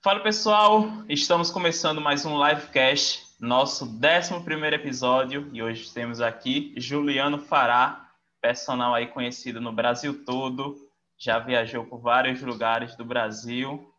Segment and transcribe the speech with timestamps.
[0.00, 7.36] Fala pessoal, estamos começando mais um livecast, nosso 11 episódio, e hoje temos aqui Juliano
[7.40, 8.08] Fará,
[8.40, 10.76] personal aí conhecido no Brasil todo,
[11.18, 13.92] já viajou por vários lugares do Brasil,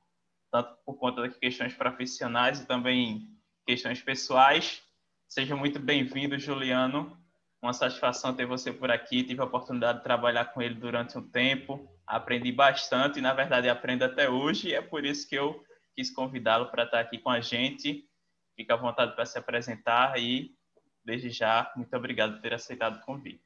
[0.50, 3.28] tanto por conta de questões profissionais e também
[3.68, 4.82] questões pessoais.
[5.28, 7.18] Seja muito bem-vindo, Juliano.
[7.62, 9.22] Uma satisfação ter você por aqui.
[9.22, 11.94] Tive a oportunidade de trabalhar com ele durante um tempo.
[12.08, 14.70] Aprendi bastante e, na verdade, aprendo até hoje.
[14.70, 15.62] E é por isso que eu
[16.00, 18.08] quis convidá-lo para estar aqui com a gente.
[18.56, 20.56] Fique à vontade para se apresentar e,
[21.04, 23.44] desde já, muito obrigado por ter aceitado o convite.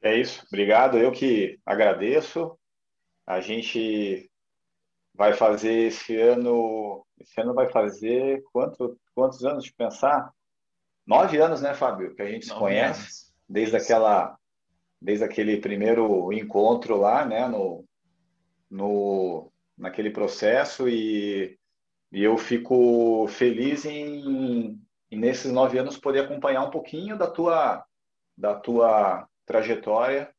[0.00, 0.96] É isso, obrigado.
[0.96, 2.58] Eu que agradeço.
[3.26, 4.30] A gente
[5.14, 7.06] vai fazer esse ano.
[7.18, 10.32] Esse ano vai fazer quanto, quantos anos de pensar?
[11.06, 12.14] Nove anos, né, Fábio?
[12.14, 13.34] Que a gente se conhece anos.
[13.46, 14.38] desde aquela
[15.00, 17.84] desde aquele primeiro encontro lá, né, no,
[18.70, 21.58] no naquele processo e,
[22.10, 24.80] e eu fico feliz em,
[25.10, 27.84] em, nesses nove anos poder acompanhar um pouquinho da tua
[28.36, 30.30] da tua trajetória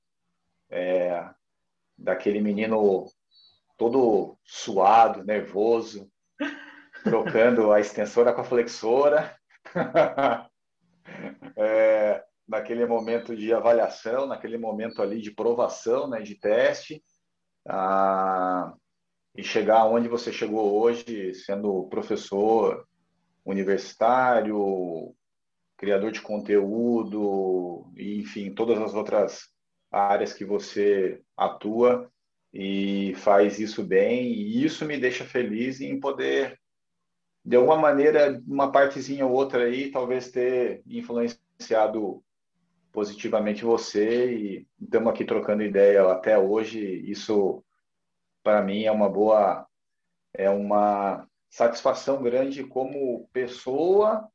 [0.69, 1.29] é,
[1.97, 3.05] daquele menino
[3.77, 6.11] todo suado, nervoso,
[7.03, 9.35] trocando a extensora com a flexora.
[11.55, 17.03] é, naquele momento de avaliação, naquele momento ali de provação, né, de teste,
[17.67, 18.73] ah,
[19.35, 22.87] e chegar onde você chegou hoje, sendo professor
[23.45, 25.13] universitário,
[25.77, 29.49] criador de conteúdo, e, enfim, todas as outras
[29.91, 32.11] áreas que você atua
[32.53, 36.59] e faz isso bem, e isso me deixa feliz em poder,
[37.45, 42.23] de alguma maneira, uma partezinha ou outra aí, talvez ter influenciado
[42.97, 46.81] positivamente você e estamos aqui trocando ideia até hoje.
[47.07, 47.63] Isso,
[48.41, 49.67] para mim, é uma boa,
[50.33, 54.27] é uma satisfação grande como pessoa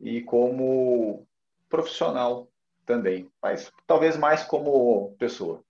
[0.00, 1.24] e como
[1.68, 2.48] profissional
[2.84, 5.62] também, mas talvez mais como pessoa.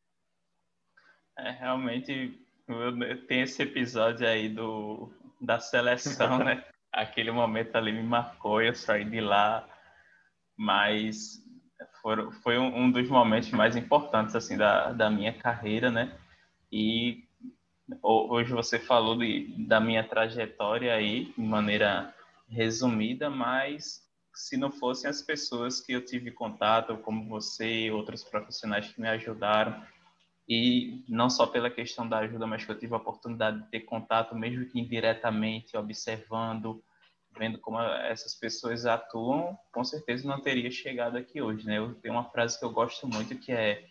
[1.37, 2.43] É, realmente,
[3.29, 6.65] tem esse episódio aí do, da seleção, né?
[6.91, 9.69] Aquele momento ali me marcou, eu saí de lá,
[10.57, 11.45] mas
[12.01, 16.17] for, foi um, um, dos momentos mais importantes assim da, da minha carreira, né?
[16.73, 17.25] E
[18.03, 22.15] hoje você falou de, da minha trajetória aí de maneira
[22.49, 28.23] resumida, mas se não fossem as pessoas que eu tive contato, como você e outros
[28.23, 29.83] profissionais que me ajudaram,
[30.49, 33.81] e não só pela questão da ajuda, mas que eu tive a oportunidade de ter
[33.81, 36.83] contato, mesmo que indiretamente, observando,
[37.41, 41.79] vendo como essas pessoas atuam, com certeza não teria chegado aqui hoje, né?
[41.79, 43.83] Eu tenho uma frase que eu gosto muito que é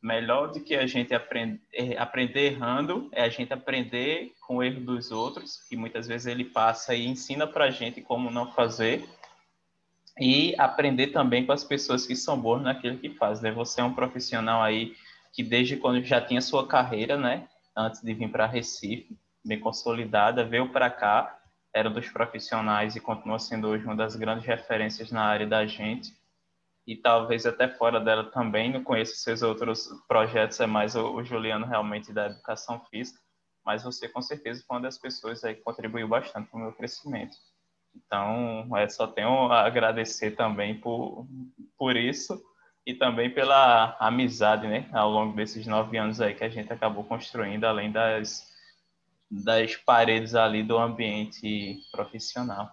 [0.00, 1.60] melhor do que a gente aprender,
[1.98, 6.44] aprender errando é a gente aprender com o erro dos outros, que muitas vezes ele
[6.44, 9.04] passa e ensina para a gente como não fazer,
[10.20, 13.40] e aprender também com as pessoas que são boas naquilo que faz.
[13.40, 13.50] Né?
[13.50, 14.94] Você é um profissional aí
[15.32, 20.44] que desde quando já tinha sua carreira, né, antes de vir para Recife, bem consolidada,
[20.44, 21.36] veio para cá
[21.76, 26.10] era dos profissionais e continua sendo hoje uma das grandes referências na área da gente.
[26.86, 31.22] E talvez até fora dela também, não conheço seus outros projetos, é mais o, o
[31.22, 33.20] Juliano realmente da educação física,
[33.62, 36.72] mas você com certeza foi uma das pessoas aí que contribuiu bastante para o meu
[36.72, 37.36] crescimento.
[37.94, 41.26] Então, é, só tenho a agradecer também por,
[41.76, 42.42] por isso
[42.86, 47.04] e também pela amizade, né, ao longo desses nove anos aí que a gente acabou
[47.04, 48.55] construindo, além das
[49.30, 52.70] das paredes ali do ambiente profissional.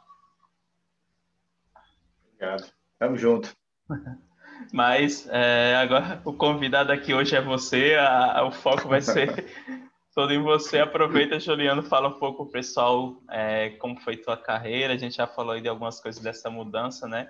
[2.27, 2.71] Obrigado.
[2.99, 3.51] Tamo junto.
[4.71, 9.45] Mas é, agora o convidado aqui hoje é você, a, a, o foco vai ser
[10.13, 10.79] todo em você.
[10.79, 14.93] Aproveita, Juliano, fala um pouco pessoal é, como foi tua carreira.
[14.93, 17.29] A gente já falou aí de algumas coisas dessa mudança, né?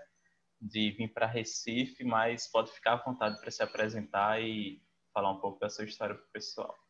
[0.61, 4.81] De vir para Recife, mas pode ficar à vontade para se apresentar e
[5.13, 6.83] falar um pouco da sua história para o pessoal.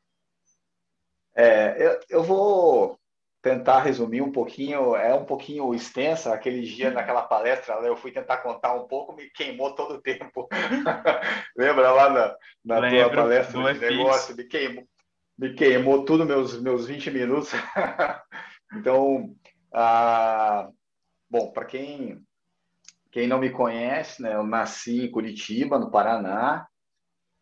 [1.36, 3.00] É, eu, eu vou
[3.44, 6.34] tentar resumir um pouquinho, é um pouquinho extensa.
[6.34, 10.48] Aquele dia, naquela palestra, eu fui tentar contar um pouco, me queimou todo o tempo.
[11.56, 14.36] Lembra lá na, na tua palestra de negócio?
[14.36, 14.88] Me queimou,
[15.38, 17.52] me queimou tudo meus, meus 20 minutos.
[18.74, 19.36] então,
[19.74, 20.70] ah,
[21.30, 22.24] bom, para quem,
[23.12, 26.66] quem não me conhece, né, eu nasci em Curitiba, no Paraná.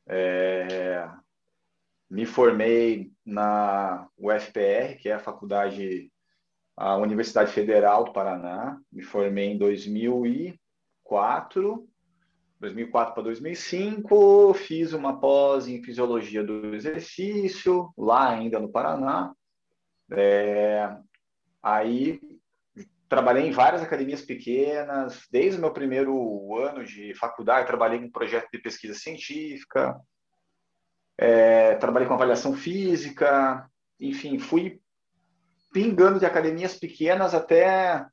[0.07, 1.07] É,
[2.09, 6.11] me formei na UFPR, que é a faculdade,
[6.75, 8.79] a Universidade Federal do Paraná.
[8.91, 11.87] Me formei em 2004
[12.61, 19.33] 2004 para 2005, fiz uma pós em fisiologia do exercício, lá ainda no Paraná.
[20.11, 20.95] É,
[21.61, 22.21] aí
[23.09, 28.11] trabalhei em várias academias pequenas, desde o meu primeiro ano de faculdade, trabalhei em um
[28.11, 29.99] projeto de pesquisa científica,
[31.17, 33.69] é, trabalhei com avaliação física,
[33.99, 34.79] enfim, fui
[35.71, 38.05] pingando de academias pequenas até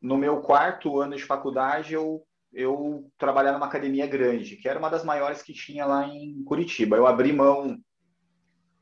[0.00, 4.90] no meu quarto ano de faculdade eu eu trabalhar numa academia grande, que era uma
[4.90, 6.96] das maiores que tinha lá em Curitiba.
[6.96, 7.78] Eu abri mão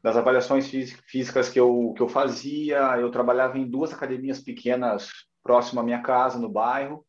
[0.03, 0.69] das avaliações
[1.07, 5.09] físicas que eu, que eu fazia, eu trabalhava em duas academias pequenas
[5.43, 7.07] próximo à minha casa, no bairro,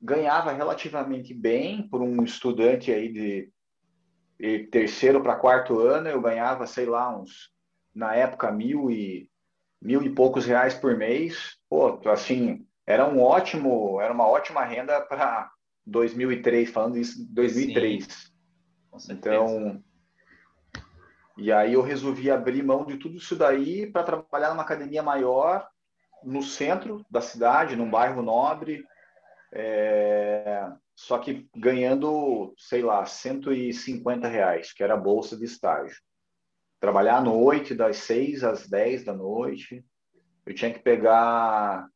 [0.00, 3.50] ganhava relativamente bem por um estudante aí de,
[4.40, 7.50] de terceiro para quarto ano, eu ganhava, sei lá, uns,
[7.94, 9.28] na época, mil e,
[9.80, 14.98] mil e poucos reais por mês, pô, assim, era um ótimo, era uma ótima renda
[15.02, 15.50] para
[15.84, 18.06] 2003, falando isso 2003.
[18.98, 19.82] Sim, então,
[21.36, 25.68] e aí eu resolvi abrir mão de tudo isso daí para trabalhar numa academia maior
[26.24, 28.84] no centro da cidade, num bairro nobre,
[29.52, 30.70] é...
[31.00, 35.96] só que ganhando, sei lá, 150 reais, que era a bolsa de estágio.
[36.78, 39.82] Trabalhar à noite, das 6 às 10 da noite.
[40.44, 41.88] Eu tinha que pegar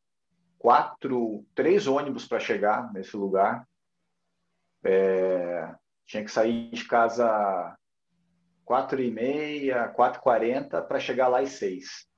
[0.58, 3.68] quatro, três ônibus para chegar nesse lugar.
[4.82, 5.74] É,
[6.06, 7.76] tinha que sair de casa
[8.64, 12.08] quatro e meia, quatro quarenta para chegar lá às seis.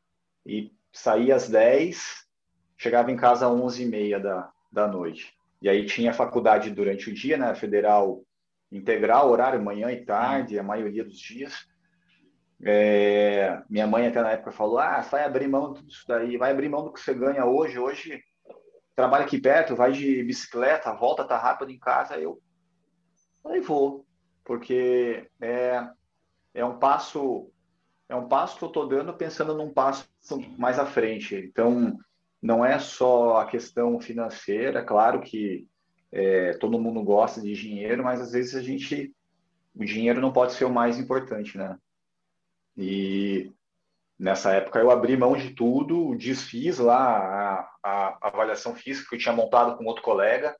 [0.46, 2.24] E saía às dez,
[2.78, 5.35] chegava em casa às onze e meia da, da noite.
[5.66, 7.52] E aí tinha faculdade durante o dia, né?
[7.56, 8.22] Federal
[8.70, 11.66] integral, horário manhã e tarde, a maioria dos dias.
[12.64, 16.68] É, minha mãe até na época falou, ah, vai abrir mão disso daí, vai abrir
[16.68, 17.80] mão do que você ganha hoje.
[17.80, 18.22] Hoje
[18.94, 22.40] trabalha aqui perto, vai de bicicleta, volta, tá rápido em casa, eu
[23.44, 24.06] aí vou,
[24.44, 25.84] porque é,
[26.54, 27.50] é um passo
[28.08, 30.08] é um passo que eu estou dando pensando num passo
[30.56, 31.34] mais à frente.
[31.34, 31.98] Então,
[32.42, 35.66] não é só a questão financeira, claro que
[36.12, 39.12] é, todo mundo gosta de dinheiro, mas às vezes a gente
[39.74, 41.76] o dinheiro não pode ser o mais importante, né?
[42.76, 43.52] E
[44.18, 49.18] Nessa época eu abri mão de tudo, desfiz lá a, a, avaliação física que eu
[49.18, 50.56] tinha montado com outro colega.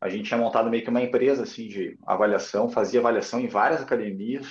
[0.00, 3.82] A gente tinha montado meio que uma empresa assim de avaliação, fazia avaliação em várias
[3.82, 4.48] academias,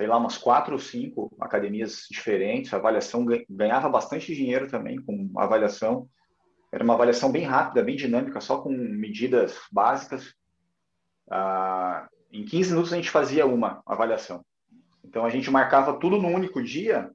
[0.00, 2.72] sei lá, umas quatro ou cinco academias diferentes.
[2.72, 6.08] A avaliação ganhava bastante dinheiro também com avaliação.
[6.72, 10.34] Era uma avaliação bem rápida, bem dinâmica, só com medidas básicas.
[11.30, 14.42] Ah, em 15 minutos a gente fazia uma avaliação.
[15.04, 17.10] Então a gente marcava tudo no único dia,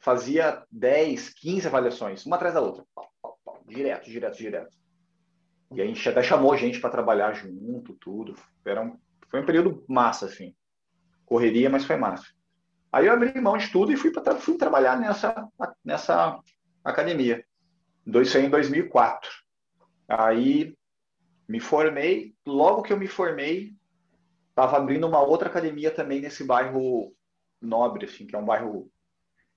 [0.00, 2.86] fazia 10, 15 avaliações, uma atrás da outra.
[3.66, 4.74] Direto, direto, direto.
[5.74, 8.34] E a gente até chamou gente para trabalhar junto, tudo.
[8.64, 8.98] Era um,
[9.30, 10.54] foi um período massa, assim.
[11.24, 12.26] Correria, mas foi massa.
[12.92, 15.48] Aí eu abri mão de tudo e fui, pra, fui trabalhar nessa,
[15.84, 16.38] nessa
[16.84, 17.44] academia.
[18.22, 19.30] Isso aí em 2004.
[20.08, 20.76] Aí
[21.48, 22.34] me formei.
[22.46, 23.74] Logo que eu me formei,
[24.50, 27.12] estava abrindo uma outra academia também nesse bairro
[27.60, 28.90] nobre, assim, que é um bairro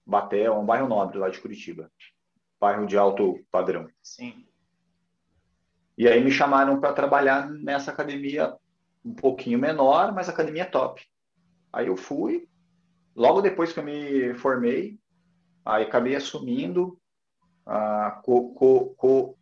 [0.08, 1.92] Batel, é um bairro nobre lá de Curitiba.
[2.60, 3.90] Bairro de alto padrão.
[4.02, 4.48] Sim.
[5.98, 8.56] E aí me chamaram para trabalhar nessa academia
[9.04, 11.06] um pouquinho menor, mas academia top.
[11.78, 12.50] Aí eu fui,
[13.16, 14.98] logo depois que eu me formei,
[15.64, 17.00] aí acabei assumindo
[17.64, 18.20] a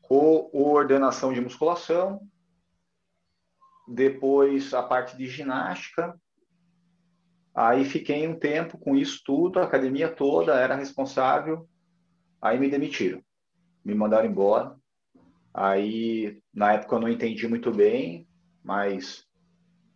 [0.02, 2.28] coordenação de musculação,
[3.88, 6.20] depois a parte de ginástica.
[7.56, 11.66] Aí fiquei um tempo com isso tudo, a academia toda era responsável.
[12.42, 13.24] Aí me demitiram,
[13.82, 14.76] me mandaram embora.
[15.54, 18.28] Aí, na época, eu não entendi muito bem,
[18.62, 19.26] mas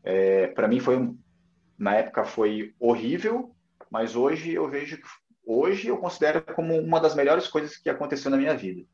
[0.06, 0.96] é, para mim foi,
[1.80, 3.56] na época, foi horrível,
[3.90, 5.08] mas hoje eu vejo que
[5.48, 8.86] hoje eu considero como uma das melhores coisas que aconteceu na minha vida.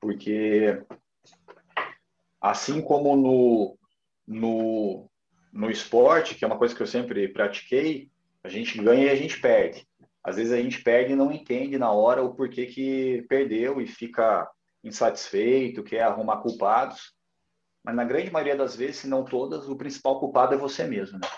[0.00, 0.82] Porque
[2.40, 3.78] assim como no,
[4.26, 5.10] no,
[5.52, 8.10] no esporte, que é uma coisa que eu sempre pratiquei,
[8.42, 9.86] a gente ganha e a gente perde.
[10.24, 13.86] Às vezes a gente perde e não entende na hora o porquê que perdeu e
[13.86, 14.48] fica
[14.82, 17.14] insatisfeito, quer arrumar culpados.
[17.84, 21.18] Mas na grande maioria das vezes, se não todas, o principal culpado é você mesmo.
[21.18, 21.28] Né?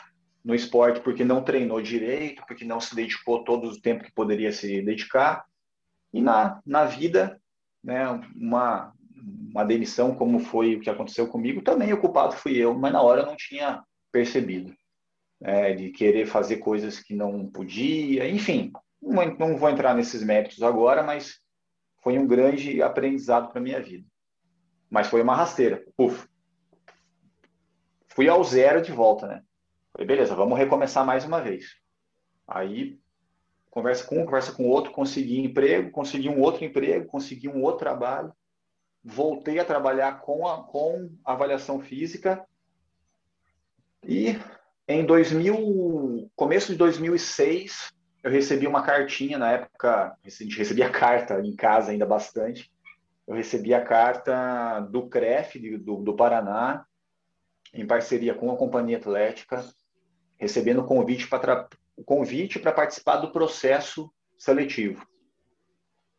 [0.49, 4.51] No esporte, porque não treinou direito, porque não se dedicou todo o tempo que poderia
[4.51, 5.45] se dedicar.
[6.11, 7.39] E na, na vida,
[7.85, 8.95] né, uma,
[9.53, 13.03] uma demissão, como foi o que aconteceu comigo, também o culpado fui eu, mas na
[13.03, 14.75] hora eu não tinha percebido.
[15.41, 20.63] É, de querer fazer coisas que não podia, enfim, não, não vou entrar nesses méritos
[20.63, 21.41] agora, mas
[22.03, 24.05] foi um grande aprendizado para minha vida.
[24.91, 26.27] Mas foi uma rasteira, puf.
[28.09, 29.43] fui ao zero de volta, né?
[29.99, 31.75] Falei, beleza, vamos recomeçar mais uma vez.
[32.47, 33.01] Aí,
[33.69, 37.81] conversa com um, conversa com outro, consegui emprego, consegui um outro emprego, consegui um outro
[37.81, 38.33] trabalho.
[39.03, 42.47] Voltei a trabalhar com, a, com avaliação física.
[44.05, 44.39] E
[44.87, 47.91] em 2000, começo de 2006,
[48.23, 52.71] eu recebi uma cartinha, na época, a gente recebia carta em casa ainda bastante,
[53.27, 56.87] eu recebi a carta do CREF, do, do Paraná,
[57.75, 59.61] em parceria com a Companhia Atlética,
[60.39, 65.07] recebendo convite para o convite para participar do processo seletivo.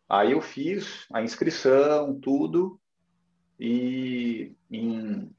[0.08, 2.80] Aí eu fiz a inscrição, tudo,
[3.60, 5.32] e em,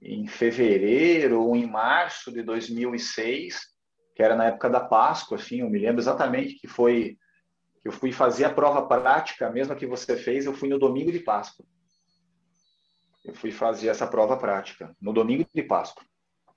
[0.00, 3.70] em fevereiro ou em março de 2006
[4.20, 7.16] que era na época da Páscoa, assim, eu me lembro exatamente que foi
[7.80, 10.78] que eu fui fazer a prova prática, a mesma que você fez, eu fui no
[10.78, 11.64] domingo de Páscoa.
[13.24, 16.04] Eu fui fazer essa prova prática no domingo de Páscoa.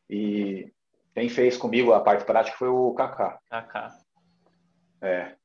[0.09, 0.73] E
[1.13, 3.39] quem fez comigo a parte prática foi o Kaká.
[3.49, 3.95] Kaká.
[5.01, 5.35] É.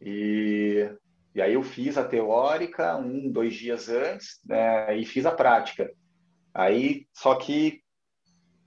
[0.00, 0.90] E,
[1.34, 5.92] e aí eu fiz a teórica um, dois dias antes, né, e fiz a prática.
[6.54, 7.82] Aí, só que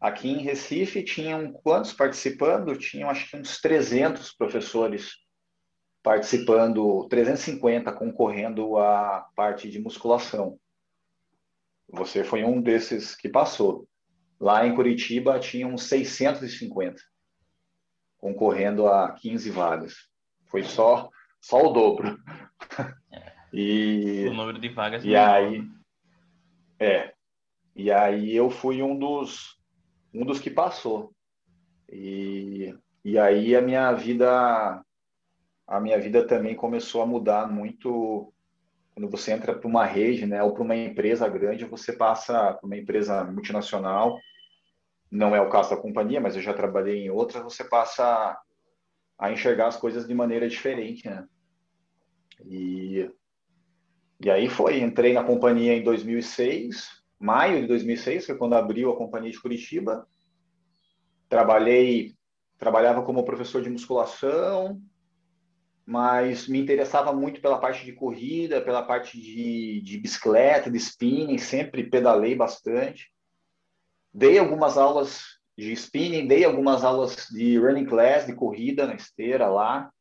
[0.06, 2.78] Aqui em Recife tinham quantos participando?
[2.78, 5.14] Tinham acho que uns 300 professores
[6.04, 10.60] participando, 350 concorrendo à parte de musculação.
[11.90, 13.88] Você foi um desses que passou.
[14.40, 17.02] Lá em Curitiba tinham 650
[18.18, 20.10] concorrendo a 15 vagas.
[20.46, 22.20] Foi só só o dobro.
[23.12, 23.36] É.
[23.58, 25.06] E o número de vagas.
[25.06, 25.66] E aí
[26.78, 27.14] é.
[27.74, 29.58] E aí eu fui um dos
[30.14, 31.14] um dos que passou.
[31.90, 34.84] E, e aí a minha vida
[35.66, 38.34] a minha vida também começou a mudar muito
[38.96, 42.66] quando você entra para uma rede, né, ou para uma empresa grande, você passa para
[42.66, 44.18] uma empresa multinacional.
[45.12, 48.38] Não é o caso da companhia, mas eu já trabalhei em outras, você passa
[49.20, 51.28] a enxergar as coisas de maneira diferente, né?
[52.46, 53.10] E
[54.20, 58.98] e aí foi, entrei na companhia em 2006, maio de 2006, foi quando abriu a
[58.98, 60.08] companhia de Curitiba.
[61.28, 62.16] Trabalhei,
[62.58, 64.82] trabalhava como professor de musculação,
[65.86, 71.38] mas me interessava muito pela parte de corrida, pela parte de, de bicicleta, de spinning,
[71.38, 73.12] sempre pedalei bastante.
[74.12, 75.22] Dei algumas aulas
[75.56, 79.92] de spinning, dei algumas aulas de running class, de corrida na esteira lá.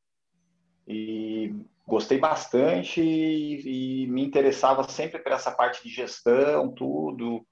[0.89, 1.55] E
[1.87, 7.47] gostei bastante e, e, me interessava sempre por essa parte de gestão, tudo.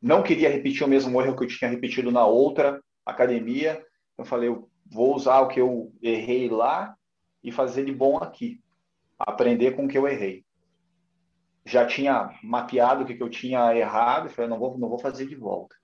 [0.00, 3.84] Não queria repetir o mesmo erro que eu tinha repetido na outra academia.
[4.16, 6.96] Eu falei, eu vou usar o que eu errei lá
[7.42, 8.60] e fazer de bom aqui.
[9.18, 10.44] Aprender com o que eu errei.
[11.64, 15.26] Já tinha mapeado o que eu tinha errado e falei, não vou, não vou fazer
[15.26, 15.76] de volta.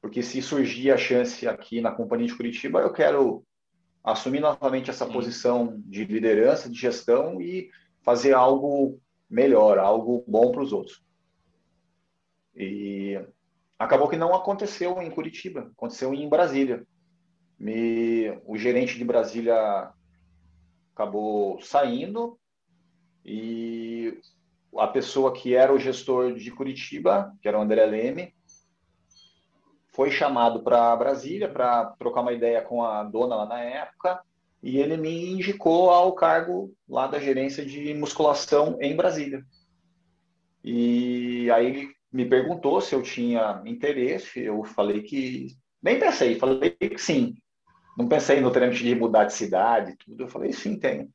[0.00, 3.44] Porque se surgir a chance aqui na Companhia de Curitiba, eu quero
[4.02, 5.12] assumir novamente essa Sim.
[5.12, 7.68] posição de liderança, de gestão e
[8.02, 11.04] fazer algo melhor, algo bom para os outros.
[12.54, 13.20] E
[13.76, 16.86] acabou que não aconteceu em Curitiba, aconteceu em Brasília.
[17.58, 19.90] Me, o gerente de Brasília
[20.94, 22.38] acabou saindo
[23.24, 24.18] e
[24.78, 28.34] a pessoa que era o gestor de Curitiba, que era o André Leme,
[29.88, 34.20] foi chamado para Brasília para trocar uma ideia com a dona lá na época
[34.62, 39.42] e ele me indicou ao cargo lá da gerência de musculação em Brasília.
[40.62, 46.70] E aí ele me perguntou se eu tinha interesse, eu falei que nem pensei, falei
[46.70, 47.34] que sim.
[47.96, 50.24] Não pensei no trâmite de mudar de cidade, tudo.
[50.24, 51.10] Eu falei sim, tenho.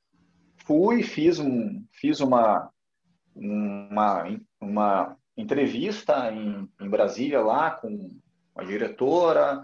[0.65, 2.71] Fui, fiz um, fiz uma
[3.35, 4.25] uma,
[4.59, 8.09] uma entrevista em, em Brasília lá com
[8.55, 9.63] a diretora,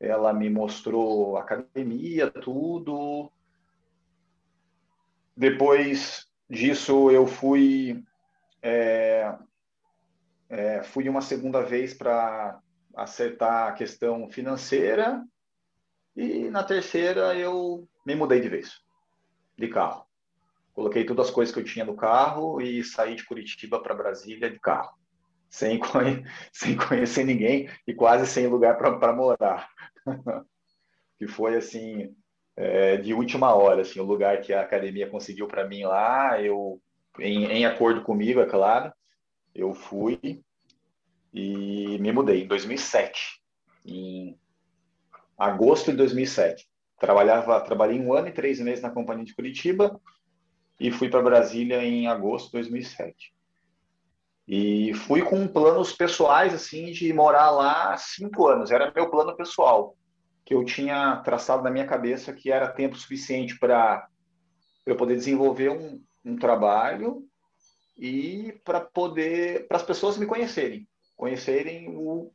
[0.00, 3.30] ela me mostrou academia, tudo.
[5.36, 8.02] Depois disso, eu fui
[8.62, 9.34] é,
[10.48, 12.60] é, fui uma segunda vez para
[12.94, 15.24] acertar a questão financeira
[16.16, 18.80] e na terceira eu me mudei de vez,
[19.58, 20.04] de carro.
[20.74, 24.50] Coloquei todas as coisas que eu tinha no carro e saí de Curitiba para Brasília
[24.50, 24.96] de carro
[25.52, 29.68] sem, conhe sem conhecer ninguém e quase sem lugar para morar.
[31.18, 32.16] que foi assim
[32.56, 36.80] é, de última hora, assim, o lugar que a academia conseguiu para mim lá, eu
[37.20, 38.92] em, em acordo comigo, é claro,
[39.54, 40.42] eu fui
[41.32, 43.40] e me mudei em 2007,
[43.84, 44.38] em
[45.36, 46.68] agosto de 2007.
[46.98, 50.00] Trabalhava, trabalhei um ano e três meses na companhia de Curitiba
[50.78, 53.32] e fui para Brasília em agosto de 2007.
[54.46, 58.70] E fui com planos pessoais, assim, de morar lá cinco anos.
[58.70, 59.96] Era meu plano pessoal,
[60.44, 64.06] que eu tinha traçado na minha cabeça que era tempo suficiente para
[64.84, 67.24] eu poder desenvolver um, um trabalho
[67.96, 70.88] e para poder, para as pessoas me conhecerem.
[71.16, 72.32] Conhecerem o,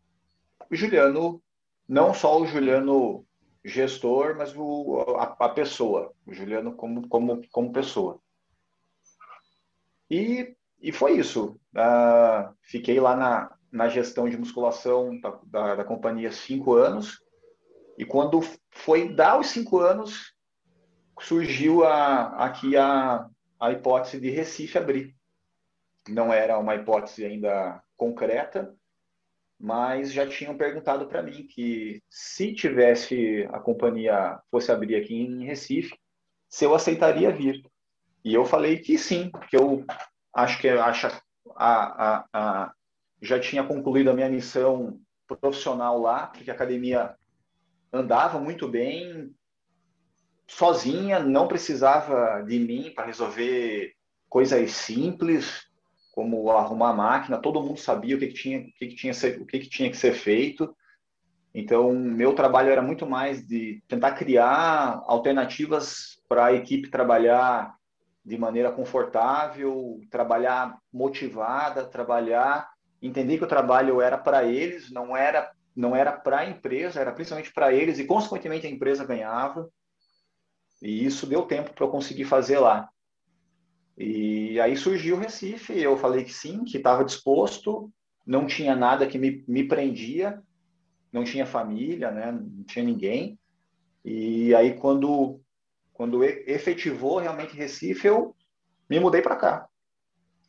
[0.71, 1.41] Juliano,
[1.87, 3.25] não só o Juliano
[3.63, 8.19] gestor, mas o, a, a, pessoa, o Juliano como, como, como pessoa.
[10.09, 11.59] E, e foi isso.
[11.75, 17.21] Uh, fiquei lá na, na gestão de musculação da, da, da, companhia cinco anos.
[17.97, 18.41] E quando
[18.71, 20.33] foi dar os cinco anos,
[21.19, 23.27] surgiu a, aqui a,
[23.59, 25.15] a hipótese de Recife abrir.
[26.07, 28.73] Não era uma hipótese ainda concreta,
[29.59, 35.45] mas já tinham perguntado para mim que se tivesse a companhia fosse abrir aqui em
[35.45, 35.97] Recife,
[36.47, 37.63] se eu aceitaria vir.
[38.23, 39.85] E eu falei que sim, porque eu
[40.33, 41.07] acho que acho,
[41.55, 42.73] a, a, a,
[43.21, 47.15] já tinha concluído a minha missão profissional lá, porque a academia
[47.91, 49.33] andava muito bem,
[50.47, 53.93] sozinha, não precisava de mim para resolver
[54.29, 55.66] coisas simples,
[56.17, 59.13] como arrumar a máquina, todo mundo sabia o que, que tinha, o que, que tinha,
[59.39, 60.75] o que, que tinha que ser feito.
[61.53, 67.75] Então, meu trabalho era muito mais de tentar criar alternativas para a equipe trabalhar
[68.25, 72.67] de maneira confortável, trabalhar motivada, trabalhar,
[72.99, 77.11] entender que o trabalho era para eles, não era não era para a empresa, era
[77.11, 79.69] principalmente para eles e consequentemente a empresa ganhava.
[80.81, 82.89] E isso deu tempo para eu conseguir fazer lá.
[83.97, 87.91] E aí surgiu o Recife, eu falei que sim, que estava disposto,
[88.25, 90.39] não tinha nada que me, me prendia,
[91.11, 92.31] não tinha família, né?
[92.31, 93.39] não tinha ninguém.
[94.05, 95.41] E aí quando
[95.93, 98.35] quando efetivou realmente Recife, eu
[98.87, 99.67] me mudei para cá.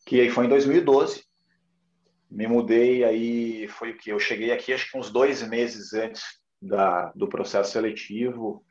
[0.05, 1.25] Que aí foi em 2012.
[2.31, 4.11] Me mudei aí, foi o que?
[4.11, 6.23] Eu cheguei aqui acho que uns dois meses antes
[6.61, 8.63] da, do processo seletivo,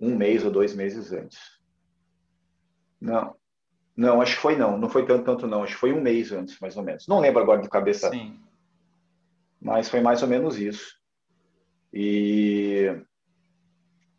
[0.00, 1.38] um mês ou dois meses antes.
[3.00, 3.36] Não,
[3.96, 4.76] não, acho que foi não.
[4.76, 5.62] Não foi tanto, tanto não.
[5.62, 7.06] Acho que foi um mês antes, mais ou menos.
[7.08, 8.10] Não lembro agora de cabeça.
[8.10, 8.38] Sim.
[9.60, 11.00] Mas foi mais ou menos isso.
[11.92, 12.94] E,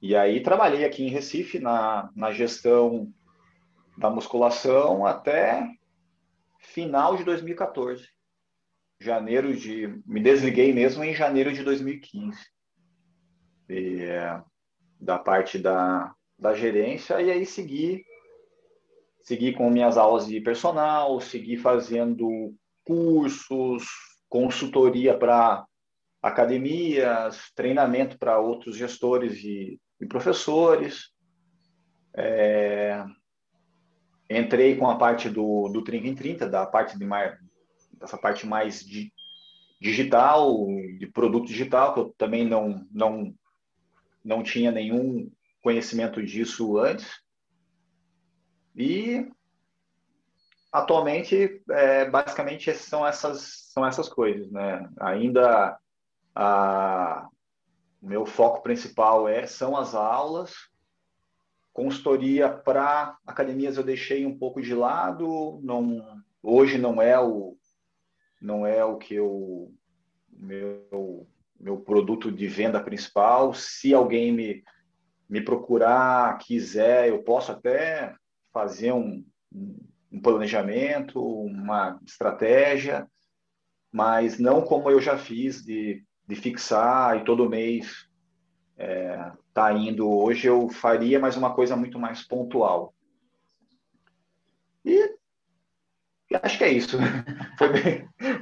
[0.02, 3.14] e aí trabalhei aqui em Recife na, na gestão
[3.96, 5.70] da musculação até
[6.60, 8.08] final de 2014.
[9.00, 10.02] Janeiro de.
[10.08, 12.36] Me desliguei mesmo em janeiro de 2015.
[13.70, 14.08] E,
[15.00, 18.04] da parte da, da gerência, e aí segui
[19.28, 23.86] segui com minhas aulas de personal, segui fazendo cursos,
[24.30, 25.66] consultoria para
[26.24, 31.12] academias, treinamento para outros gestores e, e professores.
[32.16, 33.04] É,
[34.30, 37.38] entrei com a parte do, do 30 em 30, da parte de mais,
[38.00, 39.12] dessa parte mais de,
[39.82, 40.66] digital,
[40.98, 43.36] de produto digital, que eu também não, não,
[44.24, 45.30] não tinha nenhum
[45.62, 47.27] conhecimento disso antes.
[48.78, 49.28] E
[50.72, 54.52] atualmente, é, basicamente, são essas, são essas coisas.
[54.52, 54.88] Né?
[55.00, 55.78] Ainda
[56.36, 57.28] a,
[58.02, 60.54] o meu foco principal é, são as aulas.
[61.74, 65.60] Consultoria para academias eu deixei um pouco de lado.
[65.64, 67.58] Não, hoje não é o,
[68.40, 69.74] não é o que eu
[70.32, 71.28] meu
[71.60, 73.54] meu produto de venda principal.
[73.54, 74.64] Se alguém me,
[75.28, 78.14] me procurar, quiser, eu posso até
[78.58, 79.24] fazer um,
[80.12, 83.08] um planejamento, uma estratégia,
[83.92, 88.08] mas não como eu já fiz de, de fixar e todo mês
[88.76, 90.10] é, tá indo.
[90.10, 92.96] Hoje eu faria mais uma coisa muito mais pontual.
[94.84, 95.16] E,
[96.32, 96.98] e acho que é isso.
[97.58, 97.70] Foi,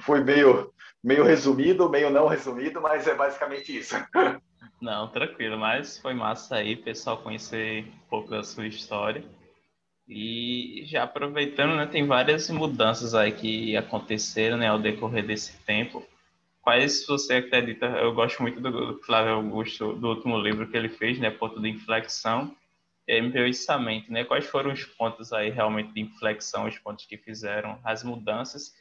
[0.02, 0.74] foi meio,
[1.04, 3.96] meio resumido, meio não resumido, mas é basicamente isso.
[4.82, 9.24] Não, tranquilo, mas foi massa aí, pessoal, conhecer um pouco da sua história.
[10.08, 16.06] E já aproveitando, né, tem várias mudanças aí que aconteceram né, ao decorrer desse tempo.
[16.62, 17.86] Quais você acredita?
[17.86, 21.70] Eu gosto muito do Flávio Augusto, do último livro que ele fez, né, Ponto de
[21.70, 22.56] Inflexão,
[23.08, 24.24] e empreendimento, né?
[24.24, 28.74] Quais foram os pontos aí realmente de inflexão, os pontos que fizeram as mudanças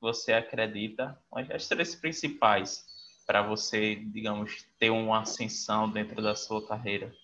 [0.00, 1.18] você acredita?
[1.52, 2.84] As três principais
[3.26, 7.14] para você, digamos, ter uma ascensão dentro da sua carreira.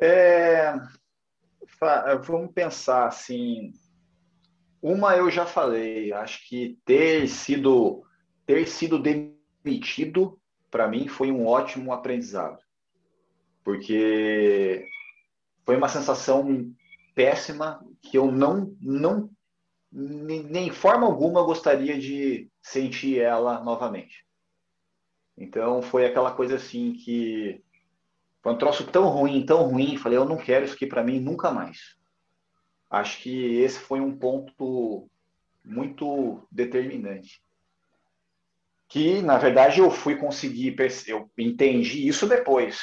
[0.00, 0.74] É,
[2.24, 3.72] vamos pensar assim.
[4.80, 8.04] Uma eu já falei, acho que ter sido
[8.46, 12.58] ter sido demitido para mim foi um ótimo aprendizado,
[13.64, 14.86] porque
[15.66, 16.72] foi uma sensação
[17.14, 19.30] péssima que eu não não
[19.90, 24.24] nem forma alguma gostaria de sentir ela novamente.
[25.36, 27.62] Então foi aquela coisa assim que
[28.48, 31.20] foi um troço tão ruim, tão ruim, falei, eu não quero isso aqui para mim
[31.20, 31.96] nunca mais.
[32.88, 35.06] Acho que esse foi um ponto
[35.62, 37.42] muito determinante.
[38.88, 40.74] Que, na verdade, eu fui conseguir,
[41.06, 42.80] eu entendi isso depois.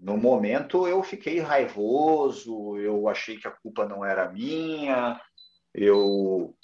[0.00, 5.20] No momento, eu fiquei raivoso, eu achei que a culpa não era minha,
[5.74, 6.56] eu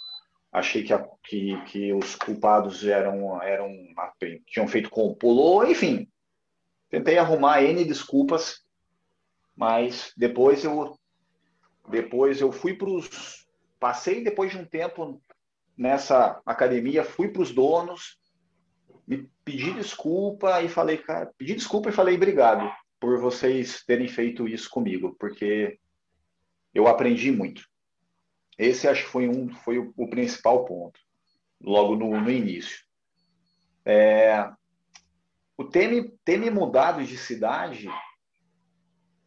[0.50, 3.70] achei que, a, que, que os culpados eram, eram
[4.46, 6.09] tinham feito pulou, enfim.
[6.90, 8.64] Tentei arrumar N desculpas,
[9.57, 10.98] mas depois eu
[11.88, 13.46] depois eu fui para os
[13.79, 15.22] passei depois de um tempo
[15.76, 18.18] nessa academia, fui para os donos,
[19.07, 24.46] me pedi desculpa e falei, cara, pedi desculpa e falei obrigado por vocês terem feito
[24.46, 25.79] isso comigo, porque
[26.74, 27.64] eu aprendi muito.
[28.59, 31.00] Esse acho que foi um foi o, o principal ponto,
[31.61, 32.85] logo no, no início.
[33.87, 34.50] É,
[35.61, 37.87] o ter me, ter me mudado de cidade,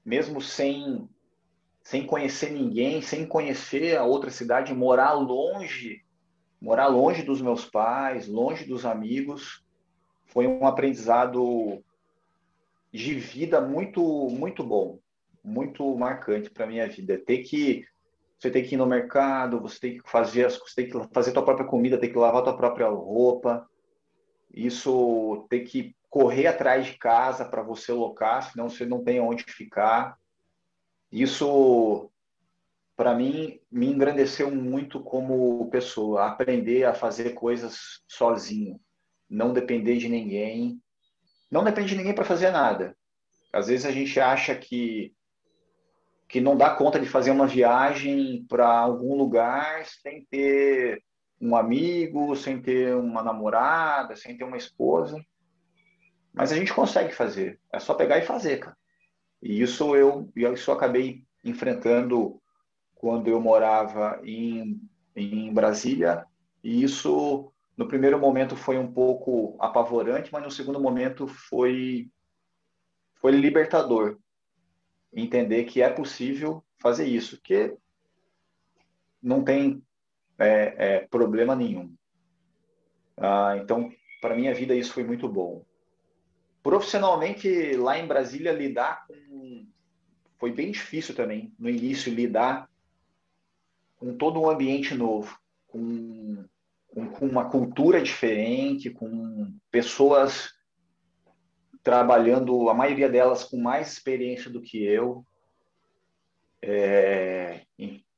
[0.03, 1.07] mesmo sem
[1.83, 6.01] sem conhecer ninguém, sem conhecer a outra cidade, morar longe,
[6.59, 9.63] morar longe dos meus pais, longe dos amigos,
[10.25, 11.83] foi um aprendizado
[12.91, 14.97] de vida muito muito bom,
[15.43, 17.15] muito marcante para minha vida.
[17.15, 17.85] Ter que
[18.39, 21.31] você tem que ir no mercado, você tem que fazer as, você tem que fazer
[21.31, 23.69] tua própria comida, tem que lavar tua própria roupa.
[24.51, 29.43] Isso tem que correr atrás de casa para você locar, senão você não tem onde
[29.45, 30.15] ficar.
[31.11, 32.07] Isso
[32.95, 38.79] para mim me engrandeceu muito como pessoa, aprender a fazer coisas sozinho,
[39.27, 40.79] não depender de ninguém.
[41.49, 42.95] Não depende de ninguém para fazer nada.
[43.51, 45.15] Às vezes a gente acha que
[46.29, 51.03] que não dá conta de fazer uma viagem para algum lugar sem ter
[51.41, 55.19] um amigo, sem ter uma namorada, sem ter uma esposa.
[56.33, 57.59] Mas a gente consegue fazer.
[57.71, 58.75] É só pegar e fazer, cara.
[59.41, 62.41] E isso eu, isso eu acabei enfrentando
[62.95, 64.81] quando eu morava em,
[65.15, 66.25] em Brasília.
[66.63, 72.09] E isso, no primeiro momento, foi um pouco apavorante, mas no segundo momento foi,
[73.15, 74.17] foi libertador
[75.11, 77.77] entender que é possível fazer isso, que
[79.21, 79.83] não tem
[80.39, 81.93] é, é, problema nenhum.
[83.17, 83.91] Ah, então,
[84.21, 85.63] para minha vida isso foi muito bom.
[86.63, 89.67] Profissionalmente, lá em Brasília, lidar com
[90.39, 92.69] foi bem difícil também no início lidar
[93.95, 96.43] com todo um ambiente novo, com,
[96.87, 100.51] com, com uma cultura diferente, com pessoas
[101.81, 105.25] trabalhando, a maioria delas com mais experiência do que eu.
[106.61, 107.61] É,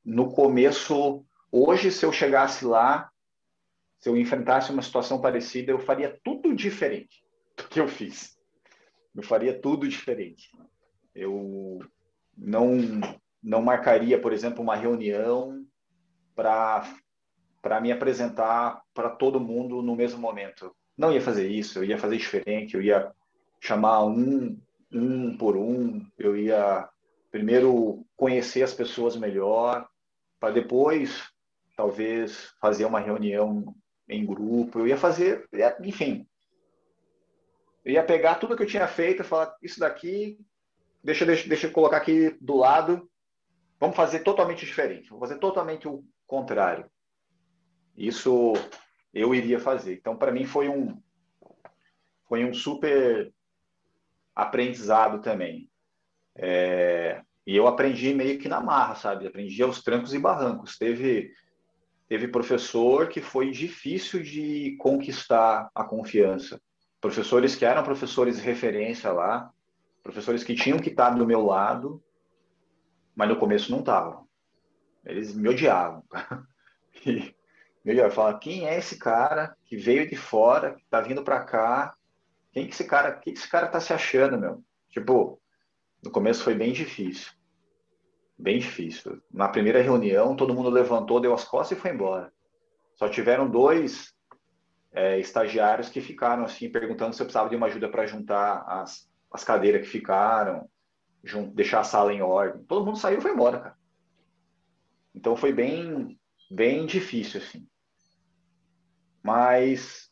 [0.04, 3.12] no começo, hoje, se eu chegasse lá,
[4.00, 7.25] se eu enfrentasse uma situação parecida, eu faria tudo diferente
[7.58, 8.38] do que eu fiz.
[9.16, 10.52] Eu faria tudo diferente.
[11.14, 11.80] Eu
[12.38, 12.78] não
[13.42, 15.66] não marcaria, por exemplo, uma reunião
[16.36, 16.92] para
[17.62, 20.76] para me apresentar para todo mundo no mesmo momento.
[20.96, 23.12] Não ia fazer isso, eu ia fazer diferente, eu ia
[23.60, 24.60] chamar um,
[24.92, 26.88] um por um, eu ia
[27.32, 29.88] primeiro conhecer as pessoas melhor,
[30.40, 31.28] para depois
[31.76, 33.76] talvez fazer uma reunião
[34.08, 35.48] em grupo, eu ia fazer,
[35.82, 36.28] enfim,
[37.86, 40.40] eu ia pegar tudo que eu tinha feito falar, isso daqui,
[41.04, 43.08] deixa, deixa, deixa eu colocar aqui do lado,
[43.80, 46.90] vamos fazer totalmente diferente, vamos fazer totalmente o contrário.
[47.96, 48.54] Isso
[49.14, 49.94] eu iria fazer.
[49.94, 51.00] Então, para mim, foi um,
[52.28, 53.32] foi um super
[54.36, 55.70] aprendizado também.
[56.36, 59.28] É, e eu aprendi meio que na marra, sabe?
[59.28, 60.78] Aprendi aos trancos e barrancos.
[60.78, 61.32] Teve,
[62.10, 66.60] teve professor que foi difícil de conquistar a confiança.
[67.06, 69.52] Professores que eram professores referência lá,
[70.02, 72.04] professores que tinham que estar do meu lado,
[73.16, 74.28] mas no começo não estavam.
[75.06, 76.04] Eles me odiavam.
[77.06, 77.36] e,
[77.84, 78.40] me odiavam.
[78.40, 81.96] Quem é esse cara que veio de fora, que está vindo para cá
[82.52, 84.64] quem que esse cara, que esse cara tá se achando, meu?
[84.90, 85.40] Tipo,
[86.02, 87.34] no começo foi bem difícil.
[88.36, 89.22] Bem difícil.
[89.30, 92.34] Na primeira reunião, todo mundo levantou, deu as costas e foi embora.
[92.96, 94.15] Só tiveram dois
[94.96, 99.10] é, estagiários que ficaram assim, perguntando se eu precisava de uma ajuda para juntar as,
[99.32, 100.70] as cadeiras que ficaram,
[101.54, 102.64] deixar a sala em ordem.
[102.64, 103.78] Todo mundo saiu e foi embora, cara.
[105.14, 107.68] Então foi bem, bem difícil, assim.
[109.22, 110.12] Mas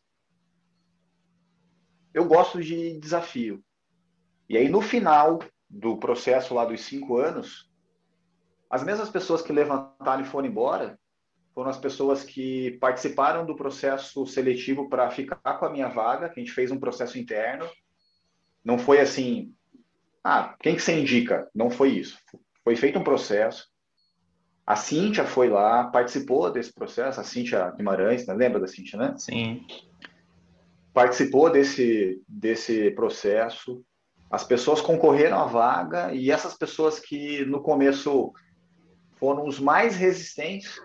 [2.13, 3.63] eu gosto de desafio.
[4.49, 7.71] E aí, no final do processo lá dos cinco anos,
[8.69, 10.99] as mesmas pessoas que levantaram e foram embora,
[11.53, 16.39] foram as pessoas que participaram do processo seletivo para ficar com a minha vaga, que
[16.39, 17.69] a gente fez um processo interno.
[18.63, 19.53] Não foi assim,
[20.23, 21.49] ah, quem que você indica?
[21.53, 22.17] Não foi isso.
[22.63, 23.67] Foi feito um processo.
[24.65, 28.33] A Cíntia foi lá, participou desse processo, a Cíntia Guimarães, né?
[28.33, 29.13] lembra da Cíntia, né?
[29.17, 29.65] Sim.
[30.93, 33.83] Participou desse, desse processo.
[34.31, 38.31] As pessoas concorreram à vaga e essas pessoas que no começo
[39.17, 40.79] foram os mais resistentes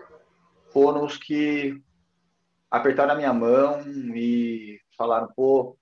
[0.71, 1.81] foram os que
[2.69, 3.81] apertaram a minha mão
[4.15, 5.77] e falaram, pô,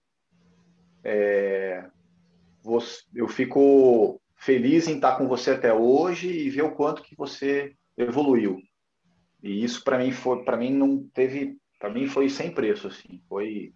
[1.03, 1.85] é,
[3.13, 7.75] eu fico feliz em estar com você até hoje e ver o quanto que você
[7.97, 8.61] evoluiu.
[9.41, 13.21] E isso para mim foi, para mim não teve, para mim foi sem preço assim,
[13.27, 13.73] foi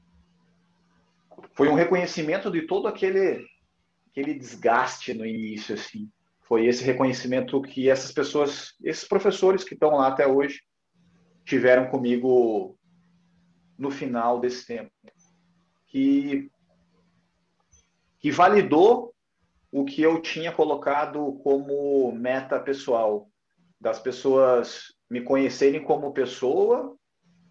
[1.54, 3.45] foi um reconhecimento de todo aquele
[4.10, 6.10] aquele desgaste no início assim.
[6.41, 10.62] Foi esse reconhecimento que essas pessoas, esses professores que estão lá até hoje
[11.52, 12.78] tiveram comigo
[13.78, 14.90] no final desse tempo,
[15.86, 16.50] que
[18.20, 19.14] que validou
[19.70, 23.28] o que eu tinha colocado como meta pessoal,
[23.82, 26.96] das pessoas me conhecerem como pessoa